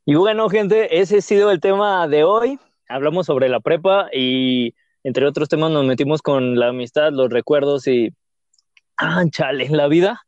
[0.05, 2.59] Y bueno, gente, ese ha sido el tema de hoy.
[2.87, 7.87] Hablamos sobre la prepa y entre otros temas nos metimos con la amistad, los recuerdos
[7.87, 8.09] y...
[8.97, 10.21] Ah, chale, la vida.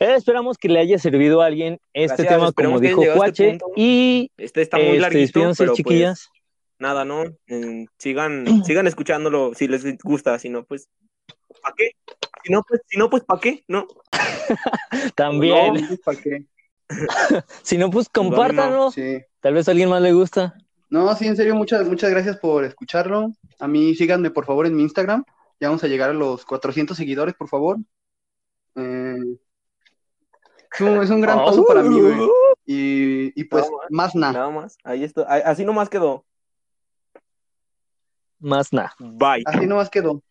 [0.00, 3.58] Eh, esperamos que le haya servido a alguien este Gracias, tema, como dijo a este
[3.76, 6.30] y Este está muy este, larguito, pero chiquillas.
[6.30, 6.40] pues
[6.78, 7.24] nada, ¿no?
[7.46, 10.88] Eh, sigan, sigan escuchándolo si les gusta, si no, pues,
[11.62, 11.90] ¿para qué?
[12.42, 13.62] Si no, pues, si no, pues, ¿para qué?
[13.68, 13.86] No.
[15.14, 15.74] También.
[15.74, 16.44] No, ¿para qué?
[17.62, 18.24] Si no, pues Mau.
[18.24, 18.90] compártanlo.
[18.90, 19.20] Sí.
[19.40, 20.54] Tal vez a alguien más le gusta.
[20.88, 23.32] No, sí, en serio, muchas, muchas gracias por escucharlo.
[23.60, 25.24] A mí síganme, por favor, en mi Instagram.
[25.60, 27.76] Ya vamos a llegar a los 400 seguidores, por favor.
[28.74, 29.14] Eh,
[30.72, 32.16] es, un, es un gran paso para mí, güey.
[32.66, 34.32] Y, y pues, No, más nada.
[34.32, 34.78] Nada más.
[34.84, 35.22] Ahí está.
[35.22, 36.24] Así nomás quedó.
[38.38, 38.94] Más nada.
[39.00, 39.42] Bye.
[39.44, 40.22] Así nomás quedó.